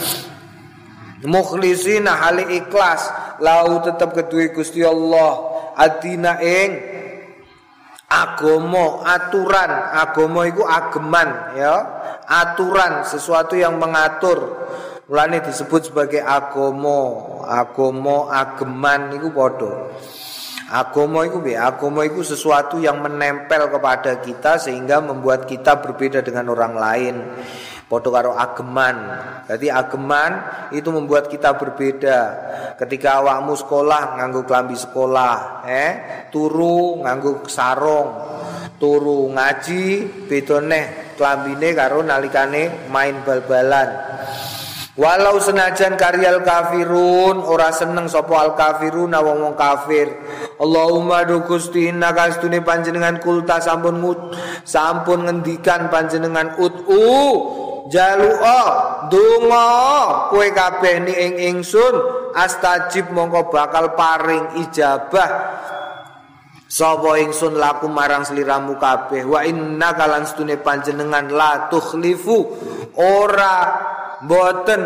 [1.25, 3.10] mukhlisina hali ikhlas.
[3.41, 5.58] Lau tetap kedua Gusti Allah.
[5.77, 6.69] Adina ing
[8.10, 9.71] agomo aturan.
[9.97, 11.75] Agomo itu ageman ya.
[12.27, 14.67] Aturan sesuatu yang mengatur.
[15.08, 19.95] Mulane disebut sebagai agomo agomo ageman itu bodoh
[20.67, 26.51] Agomo itu be, agomo itu sesuatu yang menempel kepada kita sehingga membuat kita berbeda dengan
[26.51, 27.15] orang lain.
[27.88, 29.00] Podo karo ageman.
[29.47, 30.32] Jadi ageman
[30.76, 32.19] itu membuat kita berbeda.
[32.76, 35.91] Ketika awakmu sekolah nganggo klambi sekolah, eh
[36.28, 38.12] turu nganggo sarung,
[38.76, 39.84] turu ngaji
[40.28, 43.89] beda neh klambine karo nalikane main bal-balan
[44.97, 50.10] Walau senajan karyal kafirun ora seneng sapa al kafirun wong wong kafir.
[50.57, 54.33] Allahumma du Gusti inna kastune panjenengan kulta sampun mut
[54.65, 57.13] sampun ngendikan panjenengan utu
[57.93, 58.60] jalua
[59.05, 59.69] donga
[60.33, 61.93] kowe kabeh ni ing ingsun
[62.33, 65.62] astajib mongko bakal paring ijabah
[66.67, 72.43] Sapa ingsun laku marang sliramu kabeh wa inna kalan stune panjenengan la tukhlifu
[72.99, 73.55] ora
[74.25, 74.82] boten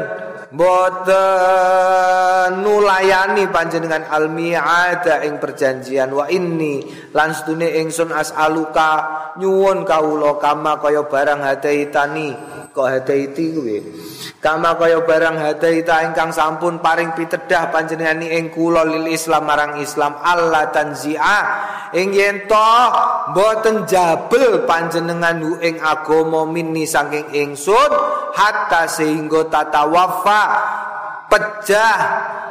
[0.51, 6.11] boten nulayani panjenengan almi'ada ing perjanjian.
[6.11, 6.83] Wa inni
[7.15, 8.91] lan stune ingsun as'aluka
[9.39, 12.35] nyuwun kawula kama kaya barang hadaitani
[12.71, 13.77] kok hadaiti kuwi
[14.39, 20.15] kama kaya barang hadaita ingkang sampun paring pitedah panjenengan ing kula lil Islam marang Islam
[20.23, 21.39] Allah tanzi'a.
[21.91, 22.71] Ing yen to
[23.35, 27.91] boten jabel panjenengan ing agama minni saking ingsun
[28.31, 30.43] hatta sehingga tata wafa
[31.27, 31.99] pecah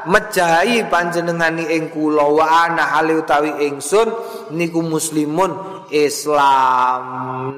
[0.09, 4.09] mejahi panjenengani ing kula wa ana hale utawi ingsun
[4.57, 7.03] niku muslimun Islam.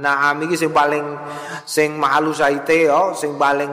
[0.01, 1.05] Nah, iki sing paling
[1.65, 3.73] sing mahalu saite ya, sing paling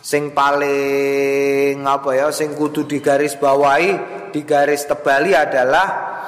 [0.00, 3.96] sing paling apa ya, sing kudu digaris bawahi,
[4.32, 6.19] digaris tebali adalah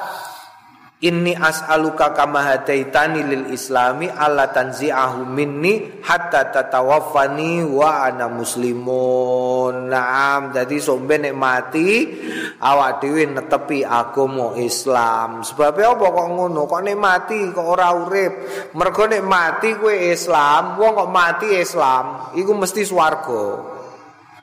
[1.03, 9.91] Inni as'aluka kama hadaitani lil islami alla tanzi'ahu minni hatta tatawaffani wa ana muslimun.
[9.91, 12.07] Naam, jadi sombe nek mati
[12.55, 15.43] awak dhewe netepi agama Islam.
[15.43, 16.71] Sebab apa kok ngono?
[16.71, 18.33] Kok nek mati kok ora urip?
[18.71, 23.59] Mergo nek mati kowe Islam, wong kok mati Islam, iku mesti swarga.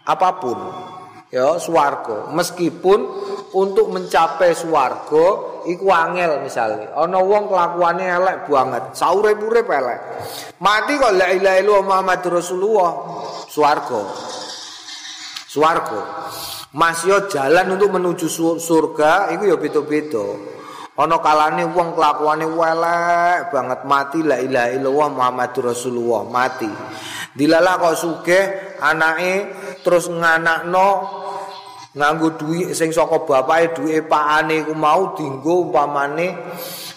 [0.04, 0.60] Apa pun.
[1.32, 2.28] Ya, swarga.
[2.36, 3.00] Meskipun
[3.56, 8.96] untuk mencapai swarga iku angel misalnya ana wong kelakuane elek banget.
[8.96, 10.00] Saurip-urip elek
[10.62, 12.90] mati kok la ilaha illallah Muhammad Rasulullah.
[13.50, 14.02] Swarga.
[15.50, 16.02] Swarga.
[16.70, 18.30] Masih jalan untuk menuju
[18.62, 20.22] surga iku ya beda-beda.
[20.94, 23.80] Ana kalane wong kelakuane elek banget.
[23.88, 26.22] Mati la ilaha illallah Muhammad Rasulullah.
[26.28, 26.70] Mati.
[27.30, 28.44] Dilala kok sugih
[28.82, 29.34] anake
[29.86, 30.88] terus nganakno
[31.90, 36.38] nganggo duit sing saka bapake duwe pakane iku mau dinggo umpamane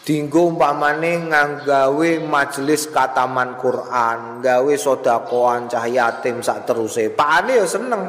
[0.06, 8.04] dinggo umpamane nganggawe majelis kataman Quran gawe sedakoan cah yatim sak teruse pakane ya seneng.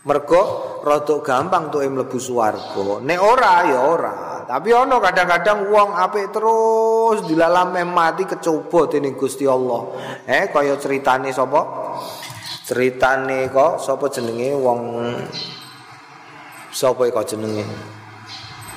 [0.00, 3.04] Mergo rada gampang tuh mlebu swarga.
[3.04, 4.16] Nek ora ya ora.
[4.48, 9.92] Tapi ono kadang-kadang wong apik terus dilalam mati kecoba dening Gusti Allah.
[10.24, 11.60] Eh kaya ceritane sapa?
[12.64, 14.56] Ceritane kok sapa jenenge?
[14.56, 14.80] Wong
[16.70, 17.66] sapa iku jenenge?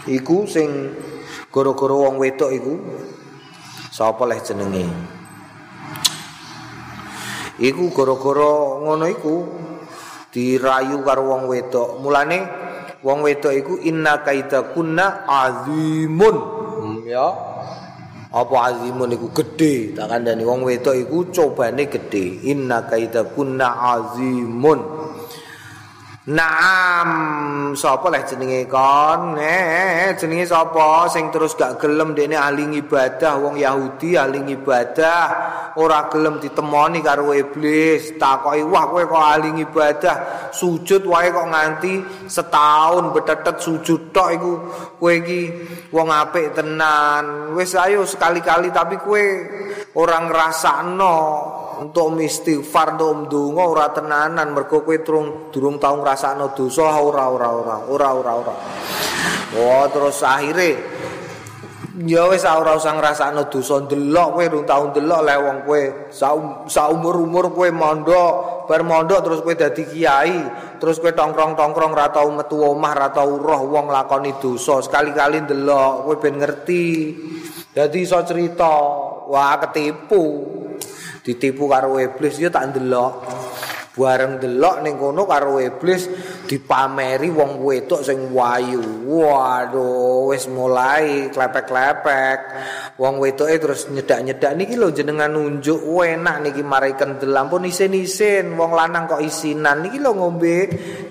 [0.10, 0.92] Iku sing
[1.54, 2.74] gara-gara wong wedok iku.
[3.94, 4.90] Sapa leh jenenge?
[7.62, 9.36] Iku gara-gara ngono iku
[10.34, 12.02] dirayu karo wong wedok.
[12.02, 12.40] Mulane
[13.06, 16.36] wong wedok iku inna kaida kunna azimun.
[16.82, 17.30] Hmm, ya.
[18.34, 19.30] Apa azimun iku?
[19.30, 20.42] Gedhe tak kandhani.
[20.42, 22.42] Wong wedok iku cobane gedhe.
[22.50, 25.03] Inna kaida kunna azimun
[26.24, 29.36] Naam, sapa leh jenenge kon?
[29.36, 35.24] Eh, jenenge sapa sing terus gak gelem dene ahli ibadah wong Yahudi ahli ibadah
[35.76, 38.16] ora gelem ditemoni karo iblis.
[38.16, 41.94] Takoki, "Wah, kowe kok ahli ibadah, sujud wae kok nganti
[42.32, 44.54] setahun betetet sujud tok iku.
[45.04, 45.52] Kowe iki
[45.92, 47.52] wong apik tenan.
[47.52, 49.24] Wis ayo sekali-kali tapi kowe
[50.00, 51.16] ora ngrasakno
[51.84, 54.56] untuk istighfar untuk ndonga ora tenanan?
[54.56, 58.56] Mergo kowe durung durung tau ngrasakno dosa ora ora ora ora ora ora.
[59.60, 60.72] Oh terus akhire
[62.08, 63.84] ya wis ora usah ngrasakno dosa.
[63.84, 65.84] Ndelok kowe durung tau ndelok le wong kowe.
[66.72, 68.34] Saumur-umur kowe mondok
[68.72, 70.40] bar mondok terus kowe dadi kiai.
[70.80, 74.80] Terus kowe tongkrong-tongkrong ra tau metu omah ra tau roh wong lakoni dosa.
[74.80, 76.86] Sekali-kali ndelok kowe ben ngerti.
[77.76, 78.72] Dadi iso cerita.
[79.24, 80.60] Wah ketipu
[81.24, 83.14] ditipu karo iblis ya tak ndelok.
[83.94, 86.10] Bareng delok ning kono karo iblis
[86.50, 89.06] dipameri wong wedok sing wayu.
[89.06, 92.40] Waduh wis mulai klepek-klepek.
[92.98, 98.74] Wong wedoke terus nyedak-nyedak niki lho jenengan nunjuk enak niki mari kendel ampun isin-isin wong
[98.74, 99.86] lanang kok isinan.
[99.86, 100.58] Niki lho ngombe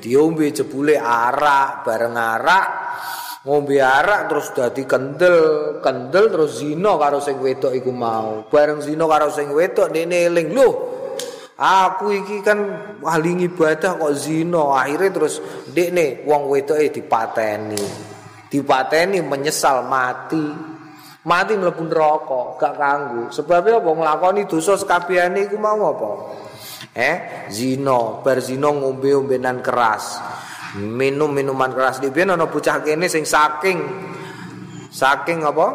[0.03, 2.67] diombe jebule arak bareng arak
[3.43, 5.39] ngombe arak terus dadi kendel,
[5.83, 8.47] kendel terus zina karo sing wedok iku mau.
[8.47, 10.75] Bareng zina karo sing wedok dene eling, "Loh,
[11.59, 12.59] aku iki kan
[13.03, 15.43] ahli ibadah kok zina." Akhire terus
[15.75, 17.83] dekne wong wedoke dipateni.
[18.47, 20.73] Dipateni menyesal mati.
[21.23, 26.11] mati mlebu neraka gak kanggo sebabnya apa nglakoni dosa sekabehane iku mau apa
[26.99, 30.19] eh zina bar zina ngombe-ombenan keras
[30.81, 32.01] minum minuman keras.
[32.01, 33.79] Di biyen ana bocah kene sing saking
[34.93, 35.67] saking apa?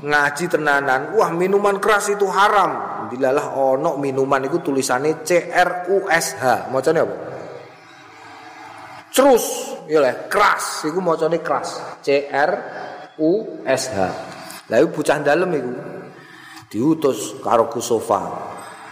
[0.00, 1.14] Ngaji tenanan.
[1.14, 3.06] Wah minuman keras itu haram.
[3.10, 6.70] Dilalah ono minuman itu tulisannya C R U S H.
[6.70, 7.16] Macamnya apa?
[9.10, 9.44] Terus
[9.90, 9.98] ya
[10.30, 10.86] keras.
[10.86, 11.98] Iku macamnya keras.
[12.02, 12.52] C R
[13.18, 13.98] U S H.
[14.70, 15.72] Lah bocah dalem iku.
[16.70, 18.22] Diutus karo Kusofa.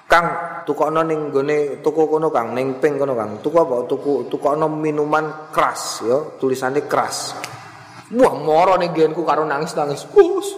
[0.08, 0.26] Kang
[0.64, 3.44] tukokno ning gone toko kono Kang ning ping kono Kang.
[3.44, 3.84] Tuku apa?
[3.84, 7.36] Tuku tukokno minuman keras ya, tulisane keras.
[8.16, 10.08] Wah, moro ning genku karo nangis-nangis.
[10.08, 10.48] Bos,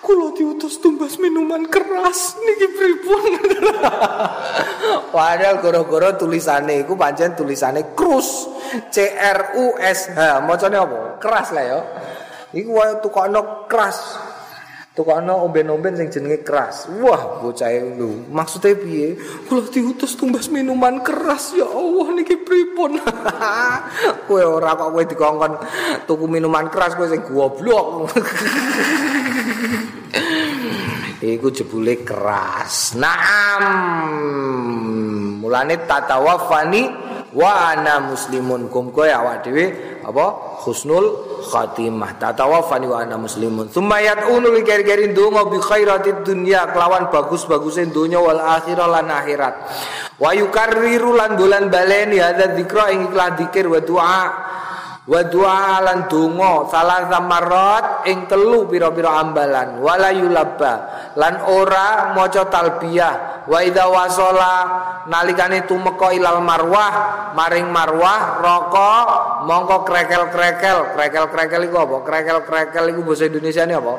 [0.00, 3.22] kula diutus tumbas minuman keras niki pripun?
[5.12, 8.48] Padahal goro-goro tulisane iku pancen tulisane krus.
[8.88, 10.40] C R U S H.
[10.48, 11.00] Macane apa?
[11.20, 11.78] Keras lah ya.
[12.56, 14.27] Iku wae tukokno keras.
[14.98, 16.90] Tukokno omben-omben sing jenenge keras.
[16.98, 18.26] Wah, bocah lu.
[18.34, 19.14] Maksudnya piye?
[19.46, 22.98] Kula diutus tumbas minuman keras ya Allah niki pripun?
[24.26, 25.54] kowe ora kok kowe dikongkon
[26.02, 28.10] tuku minuman keras kowe sing goblok.
[31.22, 32.98] Iku jebule keras.
[32.98, 33.62] Naam.
[35.38, 36.90] Mulane tatawafani
[37.38, 39.70] wa ana muslimun kum kowe awak dhewe
[40.02, 42.18] apa husnul khatimah.
[42.18, 43.70] Tatawafani wa ana muslimun.
[43.70, 46.66] Thumma yad'unu li gari-gari bi khairatid dunya.
[46.74, 49.54] Kelawan bagus-baguse dunya wal akhirah lan akhirat.
[50.18, 54.22] Wa yukarriru lan dolan baleni hadza dzikra ing iklan dzikir wa doa
[55.08, 59.80] wa du'a lan donga salah samarot ing telu pira-pira ambalan.
[59.80, 60.72] Wala yulabba.
[61.16, 63.48] Lan ora maca talbiyah.
[63.48, 64.52] Wa idza wasala
[65.08, 66.92] nalikane tumeka ilal marwah
[67.32, 68.92] maring marwah roko
[69.48, 70.92] mongko krekel-krekel.
[70.92, 71.96] Krekel-krekel iku apa?
[72.04, 73.94] Krekel-krekel iku bahasa Indonesia ini apa?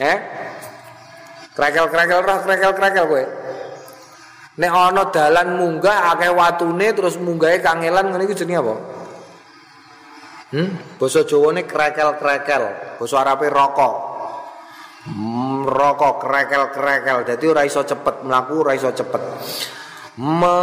[0.00, 0.18] Eh?
[1.52, 3.24] Krekel-krekel roh krekel-krekel kowe.
[4.56, 8.95] Nek ana dalan munggah akeh watune terus munggahe kangelan ngene iki jenenge apa
[10.46, 10.94] Hmm?
[10.94, 12.64] Basa Jawane krekel-krekel,
[13.02, 13.94] basa Arabe rokok.
[15.06, 17.26] Hmm, rokok krekel-krekel.
[17.26, 19.22] Dadi ora iso cepet mlaku, ora iso cepet.
[20.16, 20.58] Me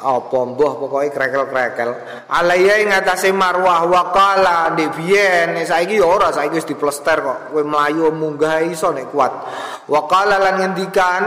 [0.00, 1.90] apa mbah pokoke krekel-krekel.
[2.28, 4.94] Alaya ing atase marwah waqala ndek
[5.64, 7.38] saiki ora saiki wis diplester kok.
[7.50, 9.32] Kowe mlayu munggah iso nek kuat.
[9.88, 11.22] Waqala lan ngendikan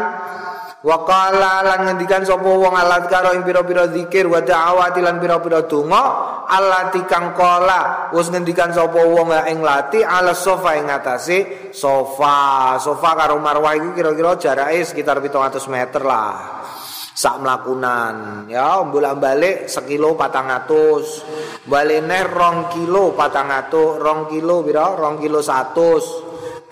[0.84, 5.64] Wa qala lan ngendikan sapa wong alat karo ing pira-pira zikir wa da'awati lan pira-pira
[5.64, 6.04] donga
[6.44, 12.76] alati kang qala wis ngendikan sapa wong ing lati ala sofa ing atase sofa.
[12.84, 16.68] Sofa karo marwah iku kira-kira jarake sekitar 700 meter lah.
[17.16, 21.24] Sak melakunan ya bolak balik sekilo patang atus.
[21.64, 24.04] Balik rong kilo patang atus.
[24.04, 26.23] Rong kilo bira rong kilo satus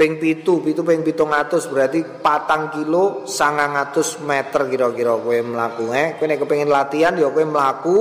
[0.01, 5.93] ping pitu pitu ping pitung atus berarti patang kilo sangang atus meter kira-kira kowe melaku
[5.93, 6.17] eh.
[6.17, 7.97] Kowe nek kepengin latihan ya kowe melaku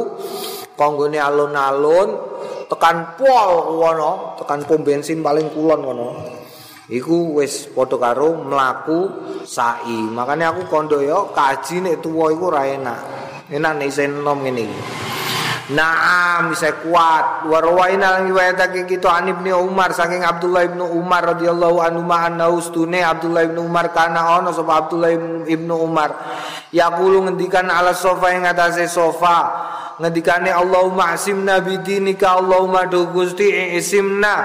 [0.80, 2.08] konggone alun-alun
[2.72, 6.08] tekan pol kono tekan pom bensin paling kulon kono
[6.88, 9.00] iku wis padha karo mlaku
[9.44, 10.00] sai.
[10.08, 13.00] Makanya aku kondo yo kaji nek tuwa iku ora enak.
[13.52, 14.80] Enak nek isen nom ngene iki
[15.70, 17.46] Naam bisa kuat.
[17.46, 22.50] Warwaina lang riwayatake kita an Ibnu Umar saking Abdullah Ibnu Umar radhiyallahu anhu ma anna
[22.50, 25.14] ustune Abdullah Ibnu Umar kana ono sapa Abdullah
[25.46, 26.10] Ibnu Umar.
[26.74, 29.38] Yaqulu ngendikan ala sofa ing atase sofa.
[30.02, 34.36] Ngendikane Allahumma asimna bidinika Allahumma do Gusti isimna.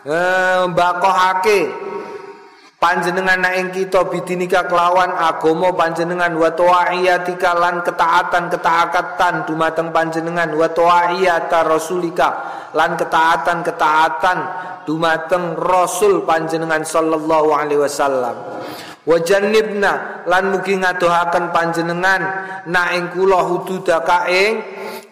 [0.00, 1.92] Eh bakohake
[2.84, 10.52] panjenengan na ing kita bidinika kelawan agama panjenengan wa ta'iyatika lan ketaatan ketaatan dumateng panjenengan
[10.52, 12.28] wa ta'iyata rasulika
[12.76, 14.38] lan ketaatan ketaatan
[14.84, 18.36] dumateng rasul panjenengan sallallahu alaihi wasallam.
[19.04, 22.22] Wa jannibna lan mugi ngadohaken panjenengan.
[22.68, 24.52] Na ing kula hududaka ing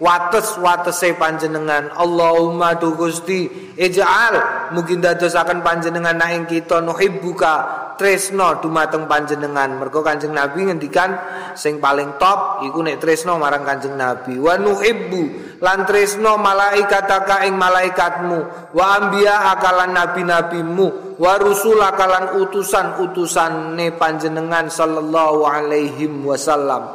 [0.00, 1.92] wates-watese panjenengan.
[1.96, 4.34] Allahumma du Gusti ij'al.
[4.72, 7.82] Mungkin dadosaken panjenengan na ing kita nuhibbuka.
[7.92, 9.78] Tresno dumateng panjenengan.
[9.78, 11.12] Mergo Kanjeng Nabi ngendikan
[11.54, 14.40] sing paling top iku nek tresno marang Kanjeng Nabi.
[14.40, 15.22] Wa nuhibbu
[15.60, 18.72] lan tresno malaikataka ing malaikatmu.
[18.74, 21.14] Wa anbiya akalan nabi-nabimu.
[21.20, 26.88] Wa rusul akalan utusan-utusane panjenengan sallallahu alaihi wasallam.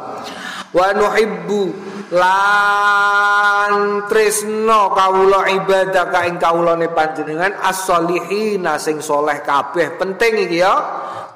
[0.76, 1.62] Wa nuhibbu
[2.12, 10.00] lan tresno kawula ibadah ka ing kawulane panjenengan as-solihin sing soleh kabeh.
[10.00, 10.74] Penting iki ya.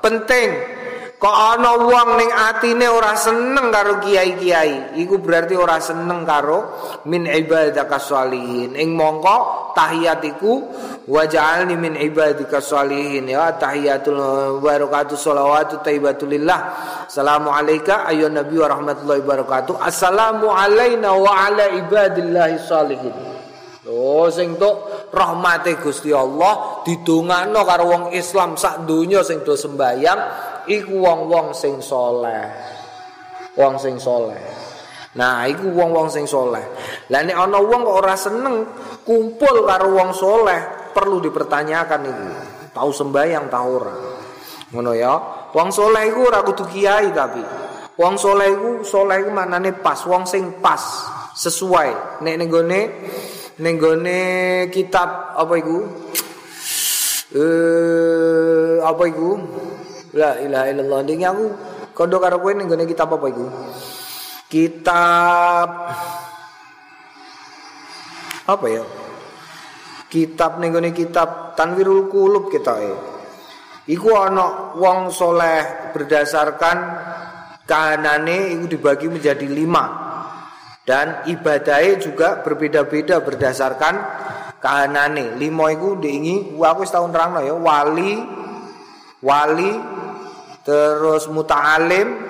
[0.02, 0.81] Penting
[1.22, 4.98] kok ana wong ning atine ora seneng karo kiai-kiai?
[5.06, 6.74] Iku berarti ora seneng karo
[7.06, 10.66] min ibadah kasolihin ing mongko tahiyat iku
[11.06, 13.30] waj'alni min ibadika sholihin.
[13.30, 16.60] Ya tahiyatul barakatuh shalawatu thayyibatulillah
[17.06, 23.14] assalamu alayka ayyuhan nabi wa rahmatullahi wabarakatuh assalamu alaina wa ala ibadillahi sholihin.
[23.86, 30.20] Oh sing tok rahmate Gusti Allah didongakno karo wong Islam sak donya sing do sembayang
[30.70, 32.46] iku wong-wong sing soleh.
[33.58, 34.40] Wong sing soleh.
[35.18, 36.64] Nah, iku wong-wong sing soleh.
[37.12, 38.56] Lah nek ana wong kok ora seneng
[39.04, 42.26] kumpul karo wong soleh, perlu dipertanyakan itu.
[42.72, 43.96] Tahu sembayang tahu ora.
[44.72, 45.14] Ngono ya.
[45.52, 47.44] Wong soleh iku ora kudu kiai tapi.
[48.00, 50.80] Wong soleh iku soleh iku maknane pas, wong sing pas,
[51.36, 52.24] sesuai.
[52.24, 52.50] Nek ning
[53.60, 54.20] ning gone
[54.72, 55.78] kitab apa iku?
[57.36, 59.30] Eh apa iku?
[60.18, 61.00] La ilaha illallah.
[61.08, 61.46] Ning aku
[61.96, 63.46] kondo karo kowe ning gone kitab apa iku?
[64.52, 65.70] Kitab
[68.48, 68.84] apa ya?
[70.12, 72.94] Kitab ning gone kitab Tanwirul Qulub kita e.
[73.92, 76.78] Iku ana wong soleh berdasarkan
[77.66, 80.12] kahanane iku dibagi menjadi lima.
[80.82, 83.96] dan ibadahnya juga berbeda-beda berdasarkan
[84.58, 88.18] kahanane limo iku diingi aku wis tau nerangno ya wali
[89.22, 89.72] wali
[90.62, 92.30] terus muta'alim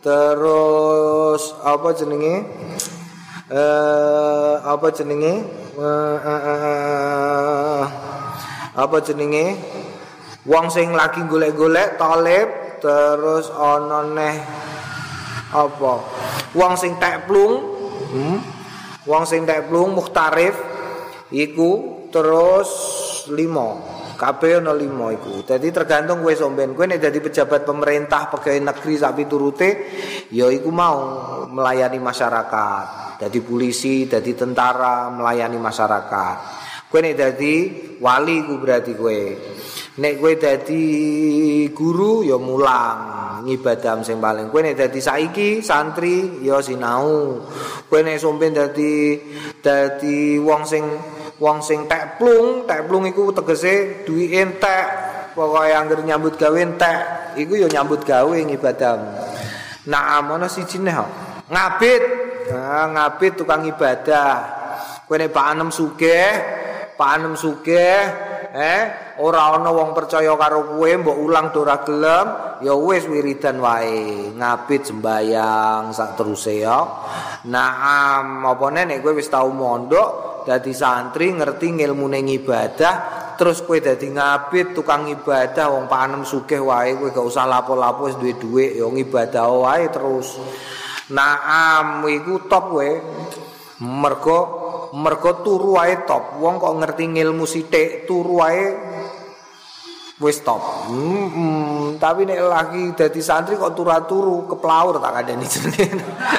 [0.00, 2.46] terus apa jenenge?
[3.50, 5.34] Eh apa jenenge?
[5.80, 7.84] Eh, eh, eh,
[8.76, 9.46] apa jenenge?
[10.48, 12.48] Wong sing lagi golek-golek talib
[12.80, 14.36] terus ana neh
[15.52, 15.92] apa?
[16.56, 18.38] Wong sing teklung hmm?
[19.06, 20.56] wong sing tek plung muhtarif
[21.30, 22.68] iku terus
[23.30, 25.40] limo kabeh ana limo iku.
[25.40, 26.76] Dadi tergantung kowe somben.
[26.76, 29.70] Kowe nek dadi pejabat pemerintah pegawai negeri sapi turute
[30.28, 30.98] ya iku mau
[31.48, 33.16] melayani masyarakat.
[33.16, 36.36] Dadi polisi dadi tentara melayani masyarakat.
[36.92, 37.54] Kowe nek dadi
[37.96, 39.20] wali iku berarti kowe.
[40.04, 40.84] Nek kowe dadi
[41.72, 42.98] guru ya mulang
[43.48, 44.52] ngibadah sing paling.
[44.52, 47.40] Kowe nek dadi saiki santri ya sinau.
[47.88, 49.16] Kowe nek somben dadi
[49.64, 50.84] dadi wong sing
[51.40, 55.08] wong sing tek plung tek plung iku tegese duwi entek.
[55.34, 56.98] Pokoke anggere nyambut gawe entek.
[57.40, 58.92] Iku ya nyambut gawe ngibadah
[59.88, 60.92] nah ana siji neh
[61.48, 62.02] ngabit.
[62.50, 64.58] Nah, ngabit tukang ibadah.
[65.06, 66.30] Kowe nek Pak Anem sugih
[66.94, 67.98] Pak Anem sugih
[68.50, 68.82] eh
[69.22, 72.26] ora ana wong percaya karo kowe mbok ulang ora gelem
[72.62, 74.34] ya wis wiridan wae.
[74.34, 76.78] Ngapit sembayang sak teruse ya
[77.46, 82.94] naam apa nek kowe wis tau mondok dadi santri ngerti ngilmune ibadah
[83.40, 88.20] terus kowe dadi ngapit tukang ibadah wong panem sugih wae kowe gak usah lapo-lapo wis
[88.20, 90.36] duwe dhuwit ya ibadah wae terus.
[91.10, 92.90] Naam iku top kowe.
[93.80, 94.38] Mergo
[94.92, 96.36] mergo turu wae top.
[96.36, 98.64] Wong kok ngerti ngilmu sithik turu wae
[100.20, 100.60] wis top.
[100.92, 105.88] Hmm, tapi nek lagi dadi santri kok turu-turu keplaur tak ada jenenge.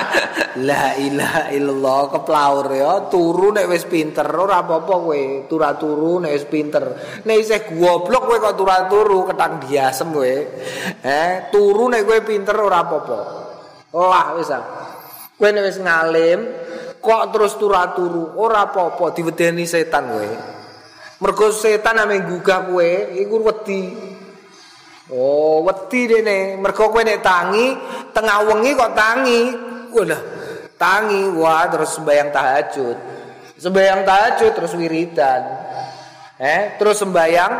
[0.69, 3.09] La ilaha illallah keplaur ya.
[3.09, 5.23] Turu nek wis pinter ora apa-apa kowe.
[5.49, 6.83] Turu-turu nek wis pinter.
[7.25, 10.35] Nek isih goblok kowe kok turu-turu ketang diasem kowe.
[11.01, 13.19] Eh turu nek kowe pinter ora apa-apa.
[13.97, 14.63] Lah wis ah.
[15.41, 16.39] Kowe nek wis ngalim
[17.01, 20.60] kok terus turu-turu ora apa-apa diwedeni setan kowe
[21.21, 23.83] mergo setan ame gugah kowe iku wedi.
[25.13, 26.57] Oh wedi dene.
[26.57, 27.77] Mergo kowe nek tangi
[28.11, 29.41] tengah wengi kok tangi.
[29.93, 30.21] Walah
[30.75, 31.21] tangi.
[31.37, 32.97] Wah terus sembayang tahajud.
[33.61, 35.41] Sembayang tahajud terus wiridan.
[36.41, 37.53] Eh terus sembayang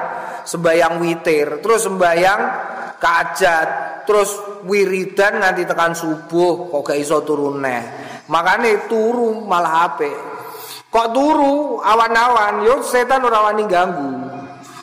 [0.44, 1.62] sembayang witir.
[1.62, 2.42] Terus sembayang
[3.02, 3.70] kajat
[4.06, 7.82] terus wiridan nganti tekan subuh kok gak iso turun neh
[8.30, 10.31] makane turu malah apik
[10.92, 11.80] kok turu?
[11.80, 12.68] Awan-awan.
[12.68, 14.12] Yo setan ora wani ganggu.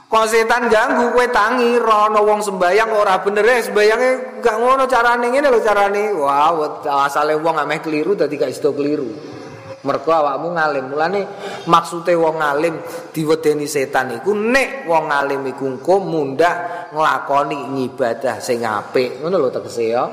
[0.09, 3.45] Kok setan ganggu kowe tangi rono wong sembayang ora bener.
[3.45, 6.17] Ya sembayange gak ngono carane ngene lho carane.
[6.17, 6.57] Wah
[7.05, 9.37] asale wong ameh keliru dadi gak iso keliru.
[9.85, 10.85] Mergo awakmu ngalim.
[10.91, 11.21] Mulane
[11.69, 12.81] maksude wong ngalim
[13.13, 19.21] diwedeni setan iku nek wong ngalim iku engko mundak nglakoni ibadah sing apik.
[19.21, 20.09] Ngono lho tegese ya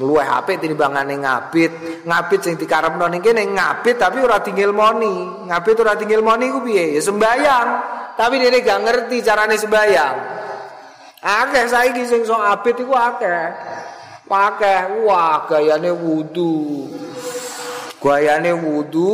[0.00, 2.02] luwih apik tinimbangane ngabit.
[2.08, 5.44] Ngabit sing dikarepno ning kene ngabit tapi ora tinggal moni.
[5.44, 6.96] Ngabit ora tinggal moni ku piye?
[6.96, 7.68] Ya sembayang.
[8.16, 10.16] Tapi dene gak ngerti carane sembayang.
[11.20, 13.44] Akeh saiki sing sok abit iku akeh.
[14.24, 16.88] Pakai wah gayane wudu.
[18.00, 19.12] Gayane wudu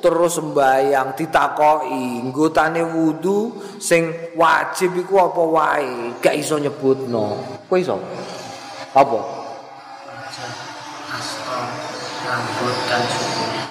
[0.00, 7.36] terus sembayang ditakoki, nggotane wudu sing wajib iku apa wae, gak iso nyebutno.
[7.68, 8.00] Kowe iso?
[8.96, 9.41] Apa?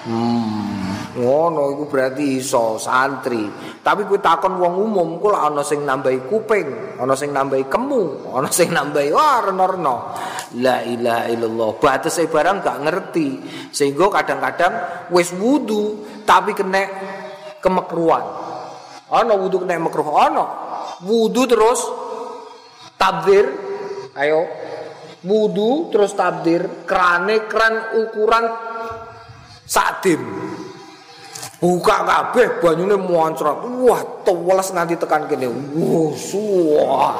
[0.02, 0.82] Hmm.
[1.12, 3.44] ngono iku berarti iso santri.
[3.82, 8.48] Tapi kuwi takon wong umum ku ana sing nambahi kuping ana sing nambahi kemu ana
[8.48, 9.96] sing nambahi reno-reno
[10.58, 11.70] la ilaha illallah.
[11.76, 13.28] Batese barang gak ngerti.
[13.70, 14.72] Sehingga kadang-kadang
[15.12, 16.88] wis wudu tapi kena
[17.60, 18.24] kemekruan.
[19.12, 20.46] Ana wudu kena mekruh ana.
[21.04, 21.80] Wudu terus
[22.96, 23.44] tabdir
[24.16, 24.44] ayo
[25.22, 28.44] wudu terus tabdir krane kran ukuran
[29.66, 30.22] sadim.
[31.62, 35.46] Buka kabeh banyune moncrot wah teweles nganti tekan kene.
[35.46, 37.14] Wah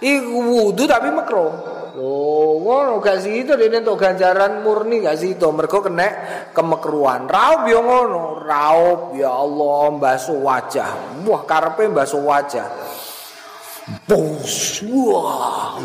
[0.00, 1.52] iku wudu tapi makro
[1.92, 6.08] lho ngono gak situ dene entuk ganjaran murni gak situ mergo kena
[6.56, 7.28] kemekruan.
[7.28, 8.40] Raup yo ngono.
[8.40, 11.20] Raup ya Allah mbasuh wajah.
[11.28, 12.66] Wah karepe mbasuh wajah
[14.82, 15.78] Wah,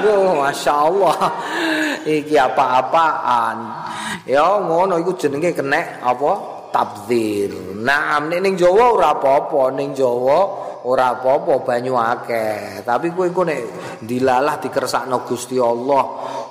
[0.00, 1.18] aduh, masya Allah,
[2.08, 3.56] iki apa-apaan?
[4.24, 6.32] Ya ngono, iku jenenge kena apa?
[6.70, 7.76] Tabdir.
[7.82, 10.38] Nah, ning Jawa ora apa-apa, ning Jawa
[10.86, 12.86] ora apa-apa banyu akeh.
[12.86, 13.60] Tapi kowe engko nek
[14.00, 16.04] dilalah dikersakno Gusti Allah,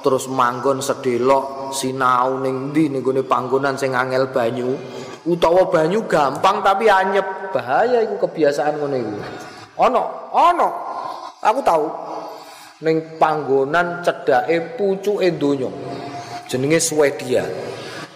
[0.04, 4.76] terus manggon sedelok sinau ning ndi ning gone panggonan sing angel banyu,
[5.26, 9.18] utawa banyu gampang tapi anyep, bahaya iku kebiasaan ngono iku.
[9.80, 10.04] Ono,
[10.36, 10.70] ono.
[11.40, 11.88] Aku tahu.
[12.84, 15.72] Ning panggonan cedake pucuke donya.
[16.48, 17.44] Jenenge Swedia.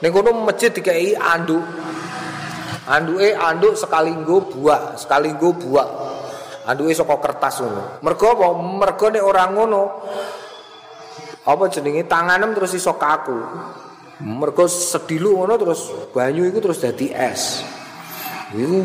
[0.03, 1.63] Ning kono masjid dikai anduk.
[2.83, 5.87] Anduke anduk sekali nggo buak, sekali nggo buak.
[6.67, 8.03] Anduke saka kertas ngono.
[8.03, 8.47] Mergo apa?
[8.59, 9.81] Mergo nek ora ngono.
[11.47, 13.39] Apa jenenge tanganem terus iso kaku.
[14.23, 17.63] Mergo sedilu ngono terus banyu iku terus dadi es.
[18.51, 18.79] Iku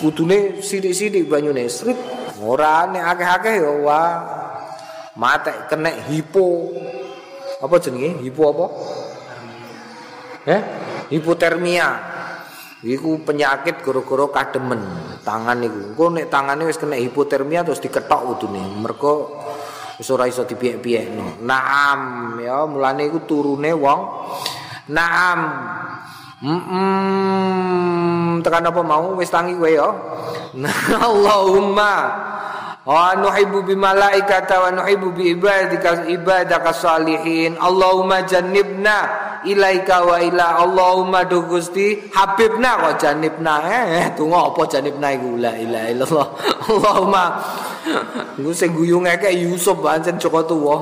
[0.00, 1.96] kudune sithik-sithik banyune srit
[2.40, 4.12] ora nek akeh-akeh ya wah
[5.20, 6.72] mate kena hipo.
[7.60, 8.24] Apa jenenge?
[8.24, 8.66] Hipo apa?
[10.48, 10.60] Eh
[11.12, 11.88] hipotermia.
[12.80, 14.80] Iku penyakit gara-gara kademen.
[15.20, 19.44] Tangan iku engko nek tangane wis kena hipotermia terus diketok kudune mergo
[20.00, 21.12] wis ora iso dipiye-piye
[21.44, 22.00] naam
[22.40, 22.64] ya.
[22.64, 24.00] Mulane iku turune wong.
[24.90, 25.40] Naam
[26.40, 28.40] Mm -mm.
[28.40, 29.92] tekan apa mau wis tangi kowe ya.
[31.08, 31.92] Allahumma
[32.80, 37.60] wa nuhibbu bi malaikata wa nuhibbu bi ibadika ibadaka salihin.
[37.60, 39.04] Allahumma jannibna
[39.44, 45.52] ilaika wa ila Allahumma do Gusti habibna kok jannibna eh tunggu apa jannibna iku la
[45.60, 46.28] ilaha illallah.
[46.72, 47.24] Allahumma
[48.40, 50.76] Iku sing guyu ngeke Yusuf pancen Joko tuwa.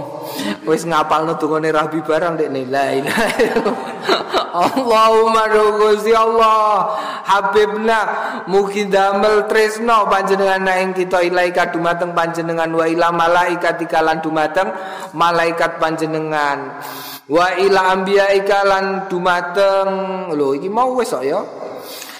[0.67, 3.27] Wis ngapalno dungane Rabi barang dek la ilaha
[4.53, 6.97] Allahumma Gusti Allah.
[7.29, 7.99] Habibna
[8.49, 12.73] mugi damel tresno panjenengan ing kita ilaika dumateng panjenengan.
[12.73, 14.73] Wa ila malaikat ikalan dumateng
[15.13, 16.81] malaikat panjenengan.
[17.29, 19.89] Wa ila anbiya ikalan dumateng
[20.33, 21.45] lho iki mau wis ya?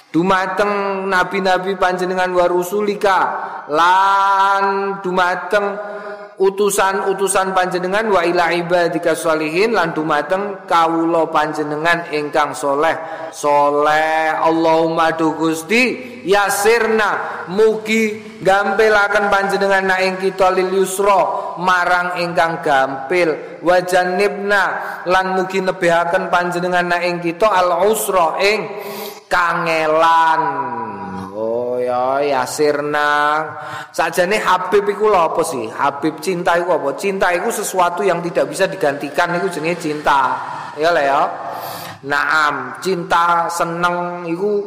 [0.09, 3.19] Dumateng nabi-nabi panjenengan wa rusulika.
[3.69, 5.77] Lan dumateng
[6.39, 12.95] utusan-utusan panjenengan wa ila ibadika sholihin lan dumateng kawula panjenengan ingkang soleh.
[13.35, 22.63] Soleh Allahumma du Gusti yasirna mugi gampilaken panjenengan na ing kita lil yusra marang ingkang
[22.63, 23.59] gampil.
[23.59, 24.63] Wa jannibna
[25.11, 28.59] lan mugi nebihaken panjenengan na ing kita al usra ing
[29.27, 30.41] kangelan
[31.79, 33.11] ya Yasirna.
[33.89, 35.65] Sajane Habib iku lho apa sih?
[35.71, 36.95] Habib cinta iku apa?
[36.99, 40.21] Cinta iku sesuatu yang tidak bisa digantikan iku jenenge cinta.
[40.75, 41.21] Ya lah ya.
[41.99, 44.63] Naam, cinta seneng iku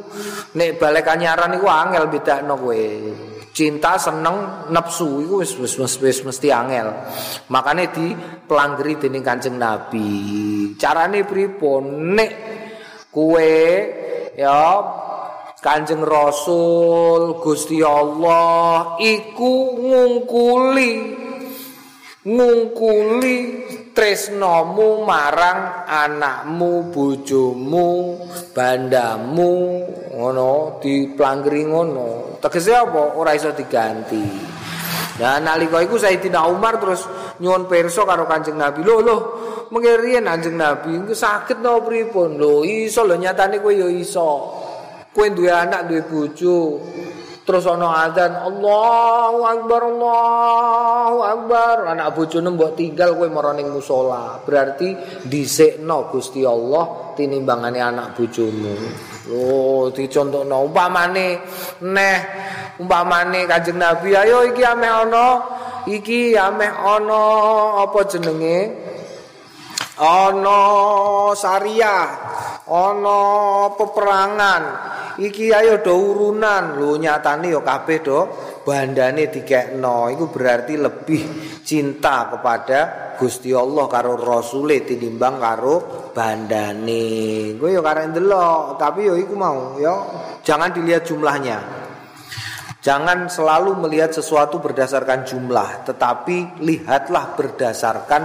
[0.53, 2.85] nek balik anyaran iku angel bedakno kowe.
[3.53, 6.93] Cinta seneng nafsu iku wis wis wis mesti angel.
[7.49, 8.13] Makane di
[8.45, 10.09] pelanggeri dening Kanjeng Nabi.
[10.77, 12.13] Carane pripun?
[12.13, 12.33] Nek
[13.09, 13.53] kowe
[14.37, 14.61] ya
[15.63, 20.93] Kanjeng Rasul Gusti Allah iku ngungkuli
[22.27, 23.37] ngungkuli
[23.95, 28.19] tresnomu marang anakmu bojomu
[28.51, 29.55] bandamu
[30.11, 32.43] ngono diplanggeri ngono.
[32.43, 33.15] Tegese apa?
[33.15, 34.51] Ora iso diganti.
[35.15, 37.07] Dan nalika iku Sayyidina Umar terus
[37.39, 38.83] nyuwun pirsa karo Kanjeng Nabi.
[38.83, 39.17] Lho lho
[39.71, 41.07] mengke riyen Kanjeng Nabi?
[41.07, 42.35] Iku saged napa pripun?
[42.35, 44.59] Lho iso lho nyatane kowe ya iso
[45.13, 46.81] Kue duwe anak duwe bojo.
[47.43, 51.91] Terus ana azan Allahu akbar Allahu akbar.
[51.91, 54.95] Anak bojone mbok tinggal kowe marang ning musala berarti
[55.27, 58.73] dhisikno Gusti Allah tinimbangane anak bojomu.
[59.35, 60.71] Oh dicontohno.
[60.71, 61.43] Umpamane
[61.83, 62.19] neh
[62.79, 65.27] umpamane Kanjeng Nabi ayo iki ameh ana
[65.91, 67.23] iki ameh ana
[67.83, 68.59] apa jenenge?
[69.99, 70.59] Ana
[71.35, 72.07] syariah
[72.67, 73.21] ana
[73.75, 74.63] peperangan.
[75.21, 76.79] Iki ayo do urunan.
[76.79, 78.19] Lho nyatane ya kabeh do
[78.65, 80.09] bandane dikekno.
[80.13, 81.23] Iku berarti lebih
[81.63, 82.81] cinta kepada
[83.19, 85.75] Gusti Allah karo rasule tinimbang karo
[86.11, 87.55] bandane.
[87.55, 89.95] Kowe ya karek ndelok tapi ya iku mau ya
[90.43, 91.83] jangan dilihat jumlahnya.
[92.83, 98.23] Jangan selalu melihat sesuatu berdasarkan jumlah, tetapi lihatlah berdasarkan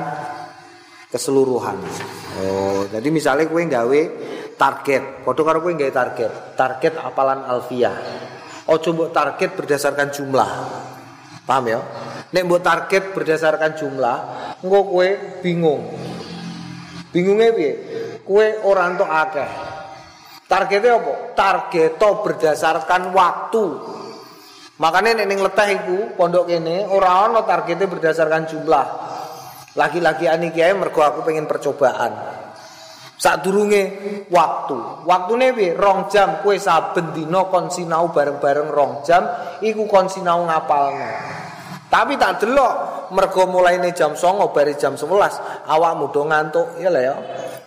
[1.14, 1.78] keseluruhan.
[2.38, 4.02] Oh, jadi misalnya kue nggawe
[4.54, 7.98] target, foto karo kue nggawe target, target apalan alfiah.
[8.70, 10.52] Oh, coba target berdasarkan jumlah.
[11.48, 11.80] Paham ya?
[12.36, 14.18] Nek buat target berdasarkan jumlah,
[14.62, 15.96] engko kue bingung.
[17.10, 17.74] Bingungnya piye?
[18.28, 19.50] Kue orang tuh akeh.
[20.46, 21.14] Targetnya apa?
[21.34, 23.66] Target berdasarkan waktu.
[24.78, 28.86] Makanya ning leteh iku pondok kene ora ana targete berdasarkan jumlah.
[29.78, 32.10] Lagi-lagi ani kiai mergo aku pengen percobaan.
[33.18, 33.84] Saat durunge
[34.30, 35.06] waktu.
[35.06, 35.78] Waktune piye?
[35.78, 39.26] Rong jam kue saben dina kon sinau bareng-bareng rong jam
[39.62, 41.10] iku kon sinau ngapalno.
[41.88, 42.74] Tapi tak delok
[43.14, 47.16] mergo mulaine jam 09.00 bari jam 11 awakmu do ngantuk ya lah ya.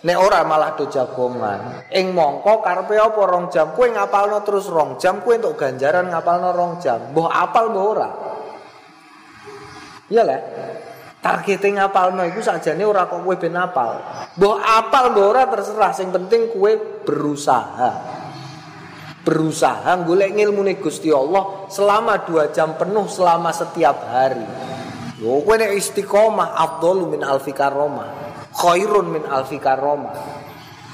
[0.01, 1.89] Nek ora malah do jagongan.
[1.95, 6.51] Ing mongko karepe apa rong jam kowe ngapalno terus rong jam kowe entuk ganjaran ngapalno
[6.53, 7.11] rong jam.
[7.15, 8.09] Mbah apal mbah ora?
[10.11, 10.41] Iya lah.
[11.21, 14.01] Targete ngapalno iku sakjane ora kok kowe ben apal.
[14.41, 16.71] Mbah apal mbah ora terserah sing penting kowe
[17.05, 17.91] berusaha.
[19.21, 24.41] Berusaha golek ngilmune Gusti Allah selama dua jam penuh selama setiap hari.
[25.21, 28.33] Yo kowe nek istiqomah afdhalu min alfi karomah.
[28.51, 30.11] khairun min alfi karoma.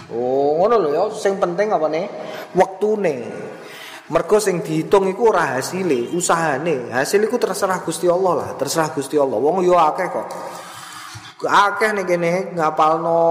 [0.08, 2.08] Oh, ngono lho ya, sing penting apa nih?
[2.56, 3.28] Waktune.
[4.08, 6.96] Mergo sing dihitung iku ora hasile, usahane.
[6.96, 9.36] Hasil iku terserah Gusti Allah lah, terserah Gusti Allah.
[9.36, 10.28] Wong yo akeh kok.
[11.38, 13.22] akeh nih kene ngapalno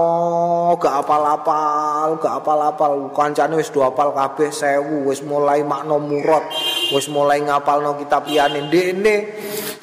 [0.79, 6.47] gak apal-apal gak apal-apal kancane wis do apal kabeh sewu wis mulai makna murad
[6.95, 9.15] wis mulai ngapalno kitab liyane ndekne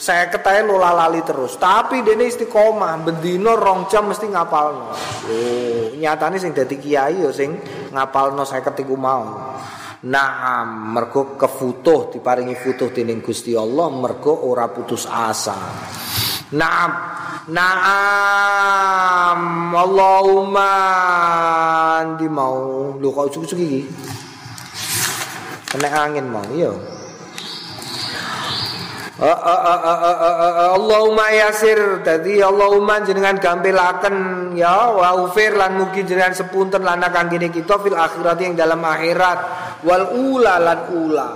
[0.00, 4.96] saya ketahui lo lalali terus tapi dene istiqomah bendino rong jam mesti ngapalno
[5.28, 7.60] oh nyatane sing dadi kiai yo sing
[7.92, 9.52] ngapalno saya ketiku mau
[10.04, 15.56] Naam mergo kefutuh diparingi futuh dening Gusti Allah mergo ora putus asa.
[16.52, 16.92] Naam
[17.44, 19.40] Naam
[19.76, 20.72] Allahumma
[22.00, 22.96] Andi mau?
[22.96, 23.84] Lu kok iki?
[25.68, 26.93] Kena angin mau Iya
[30.74, 32.04] Allahumma yasir.
[32.04, 34.16] Tadi Allahumma jenengan gampilaken.
[34.52, 38.84] Ya wa ufir lan mugi jenengan sepunten lan akan gini kita fil akhirat yang dalam
[38.84, 39.38] akhirat.
[39.84, 41.28] Wal ula lan ula.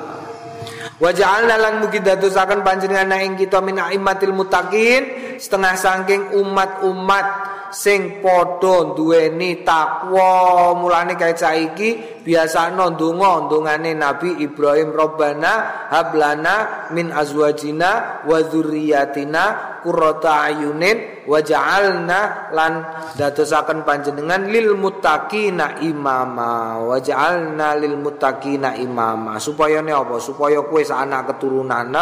[0.99, 7.27] Wa ja'alna lan mugi dadosaken panjenengan ing kita min aimatil muttaqin setengah saking umat-umat
[7.71, 10.75] sing padha duweni takwa.
[10.77, 16.55] Mulane kae saiki biasane ndonga ndongane Nabi Ibrahim Robbana hablana
[16.93, 19.43] min azwajina wa dzurriyyatina
[19.81, 22.73] qurrata ayunin waja'alna lan
[23.17, 26.83] dadosaken panjenengan lil muttaqina imama.
[26.85, 29.41] Waja'alna lil muttaqina imama.
[29.41, 30.21] Supaya ne apa?
[30.21, 31.95] Supaya kowe anak keturunan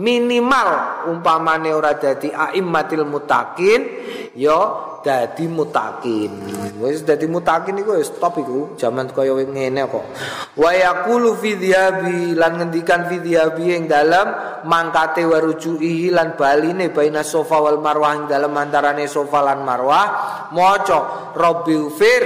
[0.00, 0.68] minimal
[1.10, 3.80] umpamane ora dadi aimmatil muttaqin
[4.34, 4.58] ya
[5.00, 6.32] dadi mutakin.
[6.80, 8.74] Wis dadi mutakin iku wis top iku.
[8.74, 10.04] Jaman kaya ngene kok.
[10.58, 14.32] Wa yaqulu fi dhiyabi lan ngendikan fi dhiyabi ing dalem
[14.66, 20.06] mangkate warujuhi lan baline baina sofa wal marwah ing dalem antarane sofa lan marwah.
[20.50, 22.24] Maca rabbil fir